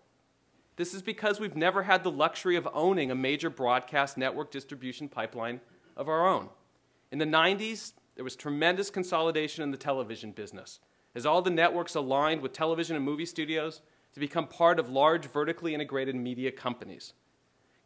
This 0.75 0.93
is 0.93 1.01
because 1.01 1.39
we've 1.39 1.55
never 1.55 1.83
had 1.83 2.03
the 2.03 2.11
luxury 2.11 2.57
of 2.57 2.67
owning 2.73 3.09
a 3.09 3.15
major 3.15 3.49
broadcast 3.49 4.17
network 4.17 4.51
distribution 4.51 5.07
pipeline 5.07 5.61
of 5.95 6.09
our 6.09 6.27
own. 6.27 6.49
In 7.13 7.17
the 7.17 7.23
90s, 7.23 7.93
there 8.15 8.25
was 8.25 8.35
tremendous 8.35 8.89
consolidation 8.89 9.63
in 9.63 9.71
the 9.71 9.77
television 9.77 10.33
business 10.33 10.81
as 11.15 11.25
all 11.25 11.41
the 11.41 11.49
networks 11.49 11.95
aligned 11.95 12.41
with 12.41 12.51
television 12.51 12.97
and 12.97 13.05
movie 13.05 13.25
studios 13.25 13.81
to 14.17 14.19
become 14.19 14.47
part 14.47 14.79
of 14.79 14.89
large 14.89 15.27
vertically 15.27 15.75
integrated 15.75 16.15
media 16.15 16.51
companies. 16.51 17.13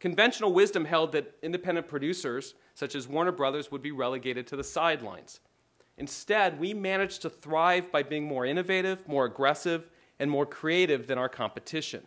Conventional 0.00 0.50
wisdom 0.50 0.86
held 0.86 1.12
that 1.12 1.34
independent 1.42 1.86
producers, 1.86 2.54
such 2.74 2.94
as 2.94 3.06
Warner 3.06 3.32
Brothers, 3.32 3.70
would 3.70 3.82
be 3.82 3.92
relegated 3.92 4.46
to 4.46 4.56
the 4.56 4.64
sidelines. 4.64 5.40
Instead, 5.98 6.58
we 6.58 6.72
managed 6.72 7.20
to 7.20 7.28
thrive 7.28 7.92
by 7.92 8.02
being 8.02 8.24
more 8.24 8.46
innovative, 8.46 9.06
more 9.06 9.26
aggressive, 9.26 9.90
and 10.18 10.30
more 10.30 10.46
creative 10.46 11.06
than 11.06 11.18
our 11.18 11.28
competition. 11.28 12.02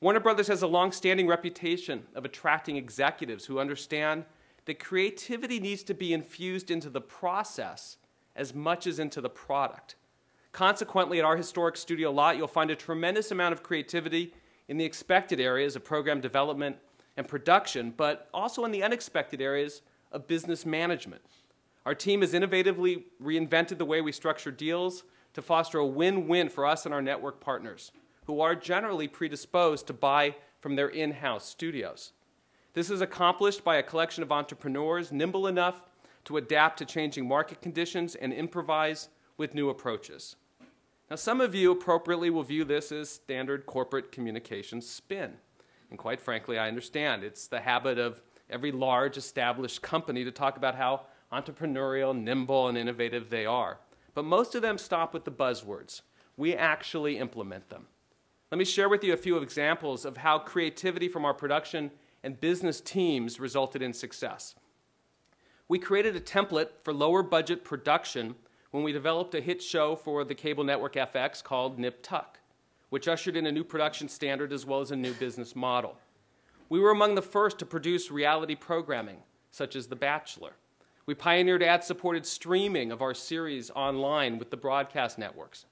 Warner 0.00 0.18
Brothers 0.18 0.48
has 0.48 0.62
a 0.62 0.66
long 0.66 0.90
standing 0.90 1.28
reputation 1.28 2.08
of 2.16 2.24
attracting 2.24 2.76
executives 2.76 3.44
who 3.44 3.60
understand 3.60 4.24
that 4.64 4.80
creativity 4.80 5.60
needs 5.60 5.84
to 5.84 5.94
be 5.94 6.12
infused 6.12 6.68
into 6.68 6.90
the 6.90 7.00
process 7.00 7.96
as 8.34 8.52
much 8.52 8.88
as 8.88 8.98
into 8.98 9.20
the 9.20 9.30
product. 9.30 9.94
Consequently, 10.52 11.18
at 11.18 11.24
our 11.24 11.36
historic 11.36 11.76
studio 11.76 12.10
lot, 12.10 12.36
you'll 12.36 12.48
find 12.48 12.70
a 12.70 12.76
tremendous 12.76 13.30
amount 13.30 13.52
of 13.52 13.62
creativity 13.62 14.34
in 14.68 14.76
the 14.76 14.84
expected 14.84 15.40
areas 15.40 15.76
of 15.76 15.84
program 15.84 16.20
development 16.20 16.76
and 17.16 17.26
production, 17.28 17.92
but 17.96 18.28
also 18.34 18.64
in 18.64 18.70
the 18.70 18.82
unexpected 18.82 19.40
areas 19.40 19.82
of 20.12 20.26
business 20.26 20.66
management. 20.66 21.22
Our 21.86 21.94
team 21.94 22.20
has 22.20 22.34
innovatively 22.34 23.04
reinvented 23.22 23.78
the 23.78 23.84
way 23.84 24.00
we 24.00 24.12
structure 24.12 24.50
deals 24.50 25.04
to 25.34 25.42
foster 25.42 25.78
a 25.78 25.86
win 25.86 26.26
win 26.28 26.48
for 26.48 26.66
us 26.66 26.84
and 26.84 26.94
our 26.94 27.02
network 27.02 27.40
partners, 27.40 27.92
who 28.26 28.40
are 28.40 28.54
generally 28.54 29.08
predisposed 29.08 29.86
to 29.86 29.92
buy 29.92 30.34
from 30.60 30.76
their 30.76 30.88
in 30.88 31.12
house 31.12 31.46
studios. 31.46 32.12
This 32.74 32.90
is 32.90 33.00
accomplished 33.00 33.64
by 33.64 33.76
a 33.76 33.82
collection 33.82 34.22
of 34.22 34.30
entrepreneurs 34.30 35.10
nimble 35.10 35.46
enough 35.46 35.84
to 36.24 36.36
adapt 36.36 36.78
to 36.78 36.84
changing 36.84 37.26
market 37.26 37.62
conditions 37.62 38.14
and 38.14 38.32
improvise 38.32 39.08
with 39.36 39.54
new 39.54 39.70
approaches. 39.70 40.36
Now, 41.10 41.16
some 41.16 41.40
of 41.40 41.56
you 41.56 41.72
appropriately 41.72 42.30
will 42.30 42.44
view 42.44 42.64
this 42.64 42.92
as 42.92 43.10
standard 43.10 43.66
corporate 43.66 44.12
communications 44.12 44.88
spin. 44.88 45.32
And 45.90 45.98
quite 45.98 46.20
frankly, 46.20 46.56
I 46.56 46.68
understand. 46.68 47.24
It's 47.24 47.48
the 47.48 47.60
habit 47.60 47.98
of 47.98 48.22
every 48.48 48.70
large 48.70 49.16
established 49.16 49.82
company 49.82 50.22
to 50.22 50.30
talk 50.30 50.56
about 50.56 50.76
how 50.76 51.06
entrepreneurial, 51.32 52.16
nimble, 52.16 52.68
and 52.68 52.78
innovative 52.78 53.28
they 53.28 53.44
are. 53.44 53.78
But 54.14 54.24
most 54.24 54.54
of 54.54 54.62
them 54.62 54.78
stop 54.78 55.12
with 55.12 55.24
the 55.24 55.32
buzzwords. 55.32 56.02
We 56.36 56.54
actually 56.54 57.18
implement 57.18 57.70
them. 57.70 57.86
Let 58.52 58.58
me 58.58 58.64
share 58.64 58.88
with 58.88 59.02
you 59.02 59.12
a 59.12 59.16
few 59.16 59.38
examples 59.38 60.04
of 60.04 60.18
how 60.18 60.38
creativity 60.38 61.08
from 61.08 61.24
our 61.24 61.34
production 61.34 61.90
and 62.22 62.40
business 62.40 62.80
teams 62.80 63.40
resulted 63.40 63.82
in 63.82 63.92
success. 63.92 64.54
We 65.66 65.80
created 65.80 66.14
a 66.14 66.20
template 66.20 66.68
for 66.82 66.92
lower 66.92 67.22
budget 67.24 67.64
production 67.64 68.36
when 68.70 68.84
we 68.84 68.92
developed 68.92 69.34
a 69.34 69.40
hit 69.40 69.62
show 69.62 69.96
for 69.96 70.24
the 70.24 70.34
cable 70.34 70.64
network 70.64 70.94
FX 70.94 71.42
called 71.42 71.78
Nip 71.78 72.02
Tuck, 72.02 72.38
which 72.88 73.08
ushered 73.08 73.36
in 73.36 73.46
a 73.46 73.52
new 73.52 73.64
production 73.64 74.08
standard 74.08 74.52
as 74.52 74.64
well 74.64 74.80
as 74.80 74.90
a 74.90 74.96
new 74.96 75.12
business 75.14 75.56
model. 75.56 75.96
We 76.68 76.78
were 76.78 76.90
among 76.90 77.16
the 77.16 77.22
first 77.22 77.58
to 77.58 77.66
produce 77.66 78.10
reality 78.10 78.54
programming, 78.54 79.18
such 79.50 79.74
as 79.74 79.88
The 79.88 79.96
Bachelor. 79.96 80.52
We 81.04 81.14
pioneered 81.14 81.62
ad 81.64 81.82
supported 81.82 82.24
streaming 82.24 82.92
of 82.92 83.02
our 83.02 83.14
series 83.14 83.70
online 83.70 84.38
with 84.38 84.50
the 84.50 84.56
broadcast 84.56 85.18
networks. 85.18 85.66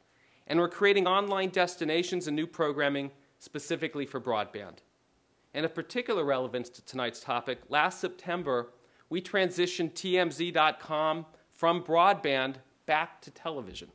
And 0.48 0.58
we're 0.58 0.68
creating 0.68 1.06
online 1.06 1.50
destinations 1.50 2.26
and 2.26 2.34
new 2.34 2.46
programming 2.46 3.12
specifically 3.38 4.06
for 4.06 4.20
broadband. 4.20 4.78
And 5.54 5.64
of 5.64 5.74
particular 5.74 6.24
relevance 6.24 6.68
to 6.70 6.84
tonight's 6.84 7.20
topic, 7.20 7.60
last 7.68 8.00
September, 8.00 8.70
we 9.08 9.22
transitioned 9.22 9.92
TMZ.com 9.92 11.26
from 11.52 11.82
broadband 11.82 12.56
back 12.88 13.20
to 13.20 13.30
television. 13.30 13.88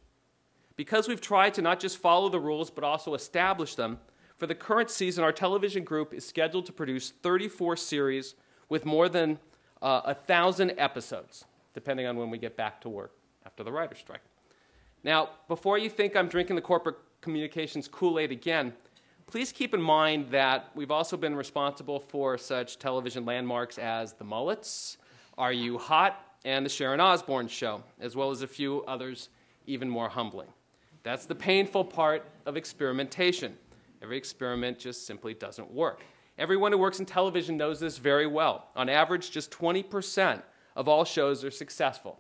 Because 0.77 1.09
we've 1.09 1.19
tried 1.19 1.53
to 1.55 1.61
not 1.61 1.81
just 1.81 1.97
follow 1.97 2.29
the 2.29 2.39
rules 2.39 2.69
but 2.69 2.85
also 2.85 3.13
establish 3.13 3.75
them, 3.75 3.99
for 4.37 4.47
the 4.47 4.55
current 4.55 4.89
season, 4.89 5.23
our 5.23 5.31
television 5.31 5.83
group 5.83 6.13
is 6.13 6.25
scheduled 6.25 6.65
to 6.65 6.73
produce 6.73 7.11
34 7.21 7.75
series 7.75 8.35
with 8.69 8.85
more 8.85 9.07
than 9.07 9.39
uh, 9.81 10.01
a 10.05 10.13
thousand 10.13 10.73
episodes, 10.77 11.45
depending 11.73 12.05
on 12.07 12.17
when 12.17 12.29
we 12.29 12.37
get 12.37 12.57
back 12.57 12.81
to 12.81 12.89
work 12.89 13.13
after 13.45 13.63
the 13.63 13.71
writer's 13.71 13.99
strike. 13.99 14.21
Now, 15.03 15.29
before 15.47 15.77
you 15.77 15.89
think 15.89 16.15
I'm 16.15 16.27
drinking 16.27 16.55
the 16.55 16.61
corporate 16.61 16.97
communications 17.21 17.87
Kool 17.87 18.19
Aid 18.19 18.31
again, 18.31 18.73
please 19.27 19.51
keep 19.51 19.73
in 19.73 19.81
mind 19.81 20.29
that 20.31 20.69
we've 20.75 20.91
also 20.91 21.17
been 21.17 21.35
responsible 21.35 21.99
for 21.99 22.37
such 22.37 22.79
television 22.79 23.25
landmarks 23.25 23.77
as 23.77 24.13
The 24.13 24.23
Mullets, 24.23 24.97
Are 25.37 25.53
You 25.53 25.77
Hot, 25.77 26.32
and 26.45 26.65
The 26.65 26.69
Sharon 26.69 26.99
Osbourne 26.99 27.47
Show, 27.47 27.83
as 27.99 28.15
well 28.15 28.31
as 28.31 28.41
a 28.41 28.47
few 28.47 28.83
others 28.87 29.29
even 29.65 29.89
more 29.89 30.09
humbling. 30.09 30.49
That's 31.03 31.25
the 31.25 31.35
painful 31.35 31.85
part 31.85 32.25
of 32.45 32.57
experimentation. 32.57 33.57
Every 34.01 34.17
experiment 34.17 34.79
just 34.79 35.05
simply 35.05 35.33
doesn't 35.33 35.71
work. 35.71 36.01
Everyone 36.37 36.71
who 36.71 36.77
works 36.77 36.99
in 36.99 37.05
television 37.05 37.57
knows 37.57 37.79
this 37.79 37.97
very 37.97 38.27
well. 38.27 38.67
On 38.75 38.89
average, 38.89 39.31
just 39.31 39.51
20% 39.51 40.41
of 40.75 40.87
all 40.87 41.05
shows 41.05 41.43
are 41.43 41.51
successful. 41.51 42.19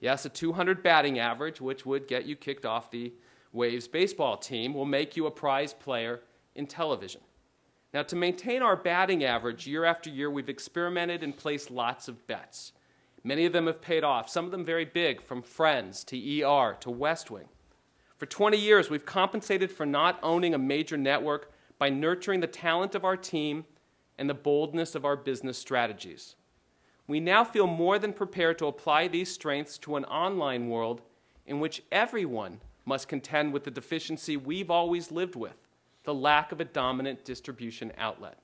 Yes, 0.00 0.24
a 0.24 0.28
200 0.28 0.82
batting 0.82 1.18
average, 1.18 1.60
which 1.60 1.86
would 1.86 2.08
get 2.08 2.26
you 2.26 2.34
kicked 2.34 2.66
off 2.66 2.90
the 2.90 3.12
Waves 3.52 3.86
baseball 3.86 4.36
team, 4.36 4.74
will 4.74 4.86
make 4.86 5.16
you 5.16 5.26
a 5.26 5.30
prize 5.30 5.74
player 5.74 6.20
in 6.54 6.66
television. 6.66 7.20
Now, 7.94 8.02
to 8.04 8.16
maintain 8.16 8.62
our 8.62 8.76
batting 8.76 9.24
average 9.24 9.66
year 9.66 9.84
after 9.84 10.08
year, 10.08 10.30
we've 10.30 10.48
experimented 10.48 11.22
and 11.22 11.36
placed 11.36 11.70
lots 11.70 12.08
of 12.08 12.26
bets. 12.26 12.72
Many 13.24 13.44
of 13.46 13.52
them 13.52 13.66
have 13.66 13.80
paid 13.80 14.02
off, 14.04 14.28
some 14.28 14.44
of 14.44 14.50
them 14.50 14.64
very 14.64 14.84
big, 14.84 15.22
from 15.22 15.42
Friends 15.42 16.02
to 16.04 16.42
ER 16.42 16.76
to 16.80 16.90
West 16.90 17.30
Wing. 17.30 17.48
For 18.16 18.26
20 18.26 18.56
years, 18.56 18.90
we've 18.90 19.06
compensated 19.06 19.70
for 19.70 19.86
not 19.86 20.18
owning 20.22 20.54
a 20.54 20.58
major 20.58 20.96
network 20.96 21.52
by 21.78 21.88
nurturing 21.88 22.40
the 22.40 22.46
talent 22.46 22.94
of 22.94 23.04
our 23.04 23.16
team 23.16 23.64
and 24.18 24.28
the 24.28 24.34
boldness 24.34 24.94
of 24.94 25.04
our 25.04 25.16
business 25.16 25.58
strategies. 25.58 26.36
We 27.06 27.20
now 27.20 27.44
feel 27.44 27.66
more 27.66 27.98
than 27.98 28.12
prepared 28.12 28.58
to 28.58 28.66
apply 28.66 29.08
these 29.08 29.32
strengths 29.32 29.78
to 29.78 29.96
an 29.96 30.04
online 30.04 30.68
world 30.68 31.02
in 31.46 31.58
which 31.60 31.82
everyone 31.90 32.60
must 32.84 33.08
contend 33.08 33.52
with 33.52 33.64
the 33.64 33.70
deficiency 33.70 34.36
we've 34.36 34.70
always 34.70 35.10
lived 35.10 35.36
with 35.36 35.58
the 36.04 36.14
lack 36.14 36.52
of 36.52 36.60
a 36.60 36.64
dominant 36.64 37.24
distribution 37.24 37.92
outlet. 37.96 38.38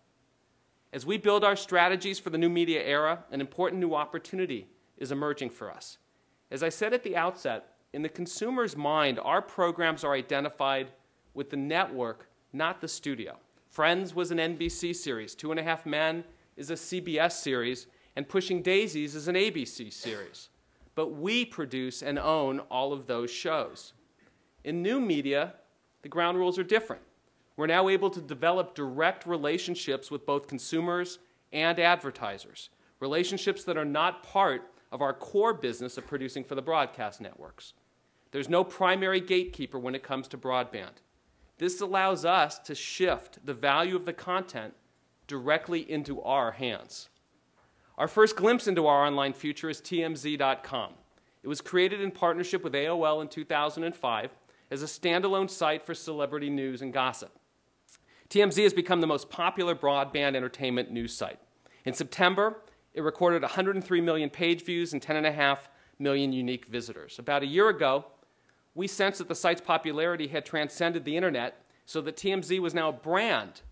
As 0.93 1.05
we 1.05 1.19
build 1.19 1.45
our 1.45 1.57
strategies 1.57 2.19
for 2.19 2.31
the 2.31 2.39
new 2.39 2.49
media 2.49 2.83
era, 2.83 3.25
an 3.31 3.41
important 3.41 3.81
new 3.81 3.95
opportunity 3.95 4.69
is 4.97 5.13
emerging 5.13 5.51
for 5.51 5.71
us. 5.71 5.99
As 6.51 6.63
I 6.63 6.71
said 6.71 6.95
at 6.95 7.03
the 7.03 7.17
outset, 7.17 7.75
in 7.93 8.03
the 8.03 8.09
consumer's 8.09 8.77
mind, 8.77 9.19
our 9.21 9.43
programs 9.43 10.03
are 10.03 10.15
identified 10.15 10.89
with 11.35 11.51
the 11.51 11.57
network, 11.57 12.31
not 12.53 12.81
the 12.81 12.89
studio. 12.89 13.37
Friends 13.69 14.15
was 14.15 14.31
an 14.31 14.39
NBC 14.39 14.97
series, 14.97 15.35
Two 15.35 15.51
and 15.51 15.61
a 15.61 15.63
Half 15.63 15.85
Men 15.85 16.25
is 16.57 16.71
a 16.71 16.75
CBS 16.75 17.33
series, 17.33 17.87
and 18.17 18.29
Pushing 18.29 18.63
Daisies 18.63 19.15
is 19.15 19.29
an 19.29 19.37
ABC 19.37 19.93
series. 19.93 20.49
But 20.95 21.13
we 21.13 21.45
produce 21.45 22.03
and 22.03 22.19
own 22.19 22.61
all 22.71 22.93
of 22.93 23.07
those 23.07 23.31
shows. 23.31 23.93
In 24.65 24.83
new 24.83 25.01
media, 25.01 25.55
the 26.03 26.09
ground 26.09 26.39
rules 26.39 26.59
are 26.59 26.65
different. 26.65 27.03
We're 27.59 27.67
now 27.67 27.89
able 27.89 28.09
to 28.11 28.21
develop 28.21 28.77
direct 28.77 29.27
relationships 29.27 30.13
with 30.13 30.25
both 30.25 30.47
consumers 30.47 31.19
and 31.53 31.81
advertisers, 31.81 32.71
relationships 33.01 33.65
that 33.65 33.77
are 33.77 33.85
not 33.85 34.23
part 34.23 34.71
of 34.93 35.03
our 35.03 35.13
core 35.13 35.53
business 35.53 35.99
of 35.99 36.07
producing 36.07 36.45
for 36.45 36.55
the 36.55 36.63
broadcast 36.63 37.21
networks. 37.21 37.73
There's 38.31 38.49
no 38.49 38.63
primary 38.63 39.21
gatekeeper 39.21 39.77
when 39.77 39.97
it 39.97 40.05
comes 40.05 40.29
to 40.29 40.39
broadband. 40.39 41.03
This 41.57 41.81
allows 41.81 42.25
us 42.25 42.61
to 42.61 42.77
shift 42.77 43.45
the 43.45 43.55
value 43.55 43.97
of 43.97 44.05
the 44.05 44.13
content 44.13 44.75
directly 45.27 45.81
into 45.91 46.23
our 46.23 46.53
hands. 46.53 47.09
Our 47.97 48.07
first 48.07 48.37
glimpse 48.37 48.69
into 48.69 48.87
our 48.87 49.05
online 49.05 49.33
future 49.33 49.69
is 49.69 49.81
TMZ.com. 49.81 50.93
It 51.43 51.49
was 51.49 51.61
created 51.61 52.03
in 52.03 52.13
partnership 52.13 52.63
with 52.63 52.75
AOL 52.75 53.21
in 53.21 53.27
2005 53.27 54.31
as 54.71 54.83
a 54.85 54.87
standalone 54.87 55.51
site 55.51 55.85
for 55.85 55.95
celebrity 55.95 56.51
news 56.51 56.83
and 56.83 56.93
gossip. 56.93 57.38
TMZ 58.31 58.63
has 58.63 58.75
become 58.75 59.01
the 59.01 59.07
most 59.07 59.31
popular 59.31 59.75
broadband 59.75 60.37
entertainment 60.37 60.91
news 60.91 61.17
site. 61.17 61.39
In 61.87 61.95
September, 61.95 62.61
it 62.93 63.01
recorded 63.01 63.41
103 63.41 64.01
million 64.03 64.29
page 64.29 64.65
views 64.65 64.93
and 64.93 65.01
10.5 65.01 65.59
million 65.99 66.33
unique 66.33 66.67
visitors. 66.67 67.19
About 67.19 67.43
a 67.43 67.47
year 67.47 67.71
ago, 67.71 68.05
we 68.75 68.87
sensed 68.87 69.19
that 69.19 69.29
the 69.29 69.35
site's 69.35 69.63
popularity 69.63 70.29
had 70.29 70.45
transcended 70.45 71.07
the 71.07 71.17
internet 71.17 71.65
so 71.87 72.03
that 72.03 72.17
TMZ 72.17 72.61
was 72.61 72.75
now 72.75 72.91
a 72.91 72.93
brand 72.93 73.63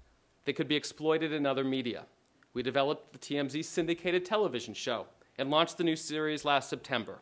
that 0.47 0.55
could 0.55 0.69
be 0.69 0.77
exploited 0.77 1.33
in 1.33 1.45
other 1.45 1.65
media. 1.65 2.07
We 2.55 2.63
developed 2.63 3.13
the 3.13 3.19
TMZ 3.19 3.63
syndicated 3.63 4.25
television 4.25 4.73
show 4.73 5.07
and 5.37 5.51
launched 5.51 5.77
the 5.77 5.85
new 5.85 5.97
series 5.97 6.47
last 6.47 6.71
September. 6.71 7.19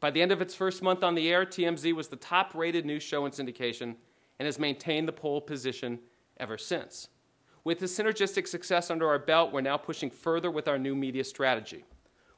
By 0.00 0.10
the 0.10 0.22
end 0.22 0.32
of 0.32 0.40
its 0.40 0.54
first 0.54 0.82
month 0.82 1.02
on 1.02 1.14
the 1.14 1.28
air, 1.28 1.44
TMZ 1.44 1.92
was 1.92 2.08
the 2.08 2.16
top 2.16 2.54
rated 2.54 2.86
news 2.86 3.02
show 3.02 3.26
in 3.26 3.32
syndication 3.32 3.96
and 4.38 4.46
has 4.46 4.58
maintained 4.58 5.06
the 5.06 5.12
pole 5.12 5.42
position 5.42 5.98
ever 6.38 6.58
since. 6.58 7.08
With 7.64 7.80
the 7.80 7.86
synergistic 7.86 8.46
success 8.46 8.90
under 8.90 9.08
our 9.08 9.18
belt, 9.18 9.52
we're 9.52 9.60
now 9.60 9.76
pushing 9.76 10.10
further 10.10 10.50
with 10.50 10.68
our 10.68 10.78
new 10.78 10.94
media 10.94 11.24
strategy. 11.24 11.84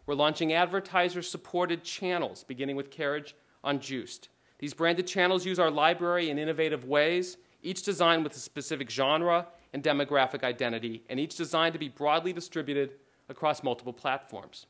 We're 0.06 0.14
launching 0.14 0.52
advertiser 0.52 1.22
supported 1.22 1.84
channels, 1.84 2.42
beginning 2.42 2.76
with 2.76 2.90
Carriage 2.90 3.36
on 3.62 3.80
Juiced. 3.80 4.28
These 4.58 4.74
branded 4.74 5.06
channels 5.06 5.46
use 5.46 5.58
our 5.58 5.70
library 5.70 6.30
in 6.30 6.38
innovative 6.38 6.84
ways, 6.84 7.36
each 7.62 7.82
designed 7.82 8.24
with 8.24 8.34
a 8.34 8.40
specific 8.40 8.90
genre 8.90 9.46
and 9.72 9.82
demographic 9.82 10.42
identity, 10.42 11.04
and 11.08 11.20
each 11.20 11.36
designed 11.36 11.74
to 11.74 11.78
be 11.78 11.88
broadly 11.88 12.32
distributed 12.32 12.92
across 13.28 13.62
multiple 13.62 13.92
platforms. 13.92 14.66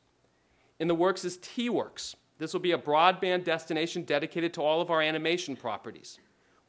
In 0.79 0.87
the 0.87 0.95
works 0.95 1.25
is 1.25 1.37
T 1.37 1.69
Works. 1.69 2.15
This 2.37 2.53
will 2.53 2.59
be 2.59 2.71
a 2.71 2.77
broadband 2.77 3.43
destination 3.43 4.03
dedicated 4.03 4.53
to 4.55 4.61
all 4.61 4.81
of 4.81 4.89
our 4.89 5.01
animation 5.01 5.55
properties. 5.55 6.19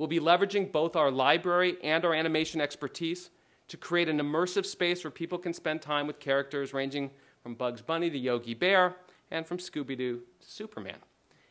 We'll 0.02 0.08
be 0.08 0.18
leveraging 0.18 0.72
both 0.72 0.96
our 0.96 1.12
library 1.12 1.76
and 1.80 2.04
our 2.04 2.12
animation 2.12 2.60
expertise 2.60 3.30
to 3.68 3.76
create 3.76 4.08
an 4.08 4.18
immersive 4.18 4.66
space 4.66 5.04
where 5.04 5.12
people 5.12 5.38
can 5.38 5.52
spend 5.52 5.80
time 5.80 6.08
with 6.08 6.18
characters 6.18 6.74
ranging 6.74 7.12
from 7.40 7.54
Bugs 7.54 7.82
Bunny 7.82 8.10
to 8.10 8.18
Yogi 8.18 8.54
Bear 8.54 8.96
and 9.30 9.46
from 9.46 9.58
Scooby 9.58 9.96
Doo 9.96 10.22
to 10.40 10.50
Superman. 10.50 10.96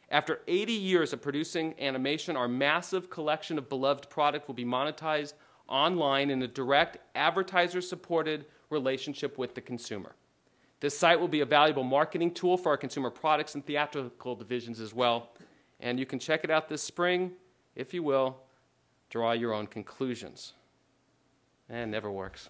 After 0.10 0.42
80 0.50 0.74
years 0.74 1.14
of 1.14 1.22
producing 1.22 1.76
animation, 1.80 2.36
our 2.36 2.50
massive 2.50 3.10
collection 3.10 3.58
of 3.58 3.70
beloved 3.70 4.10
product 4.10 4.50
will 4.50 4.56
be 4.56 4.66
monetized 4.66 5.36
online 5.70 6.30
in 6.30 6.42
a 6.42 6.48
direct, 6.50 6.98
advertiser 7.16 7.80
supported 7.80 8.44
relationship 8.70 9.38
with 9.38 9.56
the 9.56 9.62
consumer. 9.62 10.14
This 10.82 10.98
site 11.00 11.22
will 11.22 11.30
be 11.30 11.40
a 11.40 11.46
valuable 11.46 11.86
marketing 11.86 12.34
tool 12.34 12.58
for 12.58 12.68
our 12.74 12.78
consumer 12.78 13.12
products 13.12 13.56
and 13.56 13.66
theatrical 13.66 14.36
divisions 14.36 14.82
as 14.82 14.94
well. 14.94 15.30
And 15.80 15.98
you 15.98 16.06
can 16.06 16.20
check 16.20 16.44
it 16.44 16.52
out 16.52 16.68
this 16.68 16.84
spring, 16.84 17.32
if 17.76 17.94
you 17.94 18.04
will, 18.04 18.38
draw 19.10 19.32
your 19.32 19.54
own 19.54 19.68
conclusions. 19.68 20.54
And 21.70 21.94
eh, 21.94 21.98
never 21.98 22.12
works. 22.12 22.50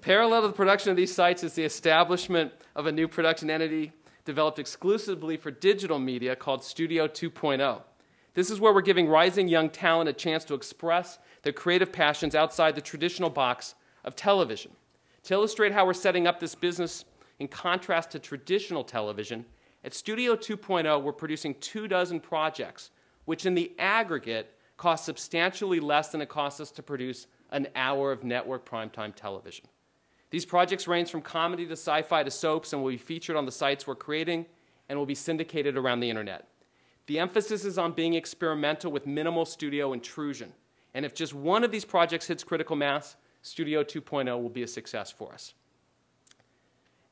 Parallel 0.00 0.42
to 0.42 0.48
the 0.48 0.54
production 0.54 0.90
of 0.90 0.96
these 0.96 1.14
sites 1.14 1.42
is 1.42 1.54
the 1.54 1.64
establishment 1.64 2.52
of 2.76 2.86
a 2.86 2.92
new 2.92 3.08
production 3.08 3.50
entity 3.50 3.92
developed 4.24 4.58
exclusively 4.58 5.36
for 5.36 5.50
digital 5.50 5.98
media 5.98 6.36
called 6.36 6.62
Studio 6.62 7.08
2.0. 7.08 7.82
This 8.34 8.50
is 8.50 8.60
where 8.60 8.72
we're 8.72 8.82
giving 8.82 9.08
rising 9.08 9.48
young 9.48 9.70
talent 9.70 10.08
a 10.08 10.12
chance 10.12 10.44
to 10.44 10.54
express 10.54 11.18
their 11.42 11.52
creative 11.52 11.92
passions 11.92 12.34
outside 12.34 12.74
the 12.74 12.80
traditional 12.80 13.30
box 13.30 13.74
of 14.04 14.14
television. 14.14 14.70
To 15.24 15.34
illustrate 15.34 15.72
how 15.72 15.84
we're 15.84 15.94
setting 15.94 16.26
up 16.26 16.38
this 16.38 16.54
business 16.54 17.04
in 17.38 17.48
contrast 17.48 18.10
to 18.12 18.18
traditional 18.18 18.84
television, 18.84 19.44
at 19.84 19.94
Studio 19.94 20.36
2.0, 20.36 21.02
we're 21.02 21.12
producing 21.12 21.54
two 21.60 21.88
dozen 21.88 22.20
projects, 22.20 22.90
which 23.28 23.44
in 23.44 23.54
the 23.54 23.70
aggregate 23.78 24.54
cost 24.78 25.04
substantially 25.04 25.80
less 25.80 26.08
than 26.08 26.22
it 26.22 26.30
costs 26.30 26.60
us 26.60 26.70
to 26.70 26.82
produce 26.82 27.26
an 27.50 27.68
hour 27.76 28.10
of 28.10 28.24
network 28.24 28.66
primetime 28.66 29.14
television. 29.14 29.66
These 30.30 30.46
projects 30.46 30.88
range 30.88 31.10
from 31.10 31.20
comedy 31.20 31.66
to 31.66 31.72
sci 31.72 32.00
fi 32.00 32.22
to 32.22 32.30
soaps 32.30 32.72
and 32.72 32.82
will 32.82 32.90
be 32.90 32.96
featured 32.96 33.36
on 33.36 33.44
the 33.44 33.52
sites 33.52 33.86
we're 33.86 33.96
creating 33.96 34.46
and 34.88 34.98
will 34.98 35.04
be 35.04 35.14
syndicated 35.14 35.76
around 35.76 36.00
the 36.00 36.08
internet. 36.08 36.48
The 37.04 37.18
emphasis 37.18 37.66
is 37.66 37.76
on 37.76 37.92
being 37.92 38.14
experimental 38.14 38.90
with 38.90 39.06
minimal 39.06 39.44
studio 39.44 39.92
intrusion. 39.92 40.54
And 40.94 41.04
if 41.04 41.12
just 41.12 41.34
one 41.34 41.64
of 41.64 41.70
these 41.70 41.84
projects 41.84 42.28
hits 42.28 42.42
critical 42.42 42.76
mass, 42.76 43.16
Studio 43.42 43.84
2.0 43.84 44.40
will 44.40 44.48
be 44.48 44.62
a 44.62 44.66
success 44.66 45.10
for 45.10 45.34
us. 45.34 45.52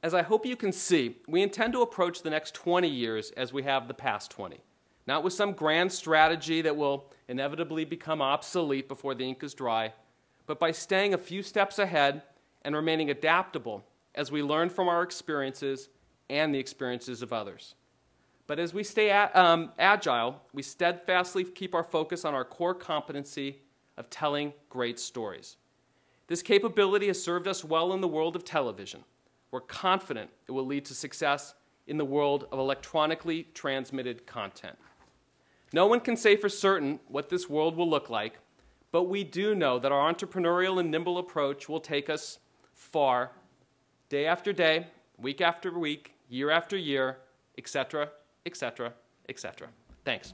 As 0.03 0.15
I 0.15 0.23
hope 0.23 0.47
you 0.47 0.57
can 0.57 0.73
see, 0.73 1.19
we 1.29 1.43
intend 1.43 1.75
to 1.75 1.83
approach 1.83 2.23
the 2.23 2.31
next 2.31 2.55
20 2.55 2.89
years 2.89 3.33
as 3.33 3.53
we 3.53 3.65
have 3.65 3.87
the 3.87 3.93
past 3.93 4.31
20. 4.31 4.61
Not 5.07 5.23
with 5.23 5.33
some 5.33 5.53
grand 5.53 5.92
strategy 5.92 6.62
that 6.62 6.77
will 6.77 7.12
inevitably 7.29 7.85
become 7.85 8.21
obsolete 8.21 8.88
before 8.88 9.14
the 9.14 9.25
ink 9.25 9.42
is 9.42 9.55
dry, 9.55 9.92
but 10.47 10.59
by 10.59 10.73
staying 10.73 11.14
a 11.14 11.19
few 11.19 11.42
steps 11.42 11.79
ahead 11.79 12.23
and 12.62 12.75
remaining 12.75 13.11
adaptable 13.11 13.85
as 14.14 14.33
we 14.33 14.42
learn 14.42 14.69
from 14.69 14.88
our 14.88 15.03
experiences 15.03 15.88
and 16.29 16.55
the 16.55 16.59
experiences 16.59 17.23
of 17.23 17.33
others. 17.33 17.75
But 18.47 18.59
as 18.59 18.73
we 18.73 18.85
stay 18.85 19.11
um, 19.11 19.73
agile, 19.79 20.40
we 20.53 20.62
steadfastly 20.62 21.45
keep 21.45 21.75
our 21.75 21.85
focus 21.85 22.25
on 22.25 22.35
our 22.35 22.45
core 22.45 22.75
competency 22.75 23.61
of 23.97 24.09
telling 24.11 24.53
great 24.69 24.99
stories. 24.99 25.57
This 26.29 26.42
capability 26.42 27.07
has 27.09 27.23
served 27.23 27.47
us 27.47 27.64
well 27.64 27.92
in 27.92 28.01
the 28.01 28.09
world 28.09 28.37
of 28.37 28.45
television. 28.45 29.05
We're 29.51 29.61
confident 29.61 30.31
it 30.49 30.53
will 30.53 30.66
lead 30.66 30.85
to 30.87 30.95
success 30.95 31.55
in 31.87 31.99
the 31.99 32.05
world 32.05 32.47
of 32.51 32.59
electronically 32.59 33.47
transmitted 33.55 34.27
content. 34.27 34.77
No 35.77 35.87
one 35.87 36.01
can 36.01 36.17
say 36.17 36.37
for 36.37 36.49
certain 36.49 37.01
what 37.07 37.29
this 37.29 37.51
world 37.51 37.77
will 37.77 37.91
look 37.91 38.09
like, 38.09 38.39
but 38.93 39.11
we 39.11 39.25
do 39.25 39.55
know 39.55 39.79
that 39.79 39.93
our 39.93 40.11
entrepreneurial 40.11 40.81
and 40.81 40.91
nimble 40.91 41.19
approach 41.19 41.69
will 41.69 41.81
take 41.81 42.09
us 42.09 42.39
far, 42.73 43.33
day 44.09 44.25
after 44.25 44.55
day, 44.55 44.87
week 45.19 45.43
after 45.43 45.79
week, 45.79 46.15
year 46.31 46.49
after 46.49 46.79
year, 46.79 47.19
etc., 47.59 48.09
etc., 48.47 48.95
etc. 49.29 49.69
Thanks. 50.03 50.33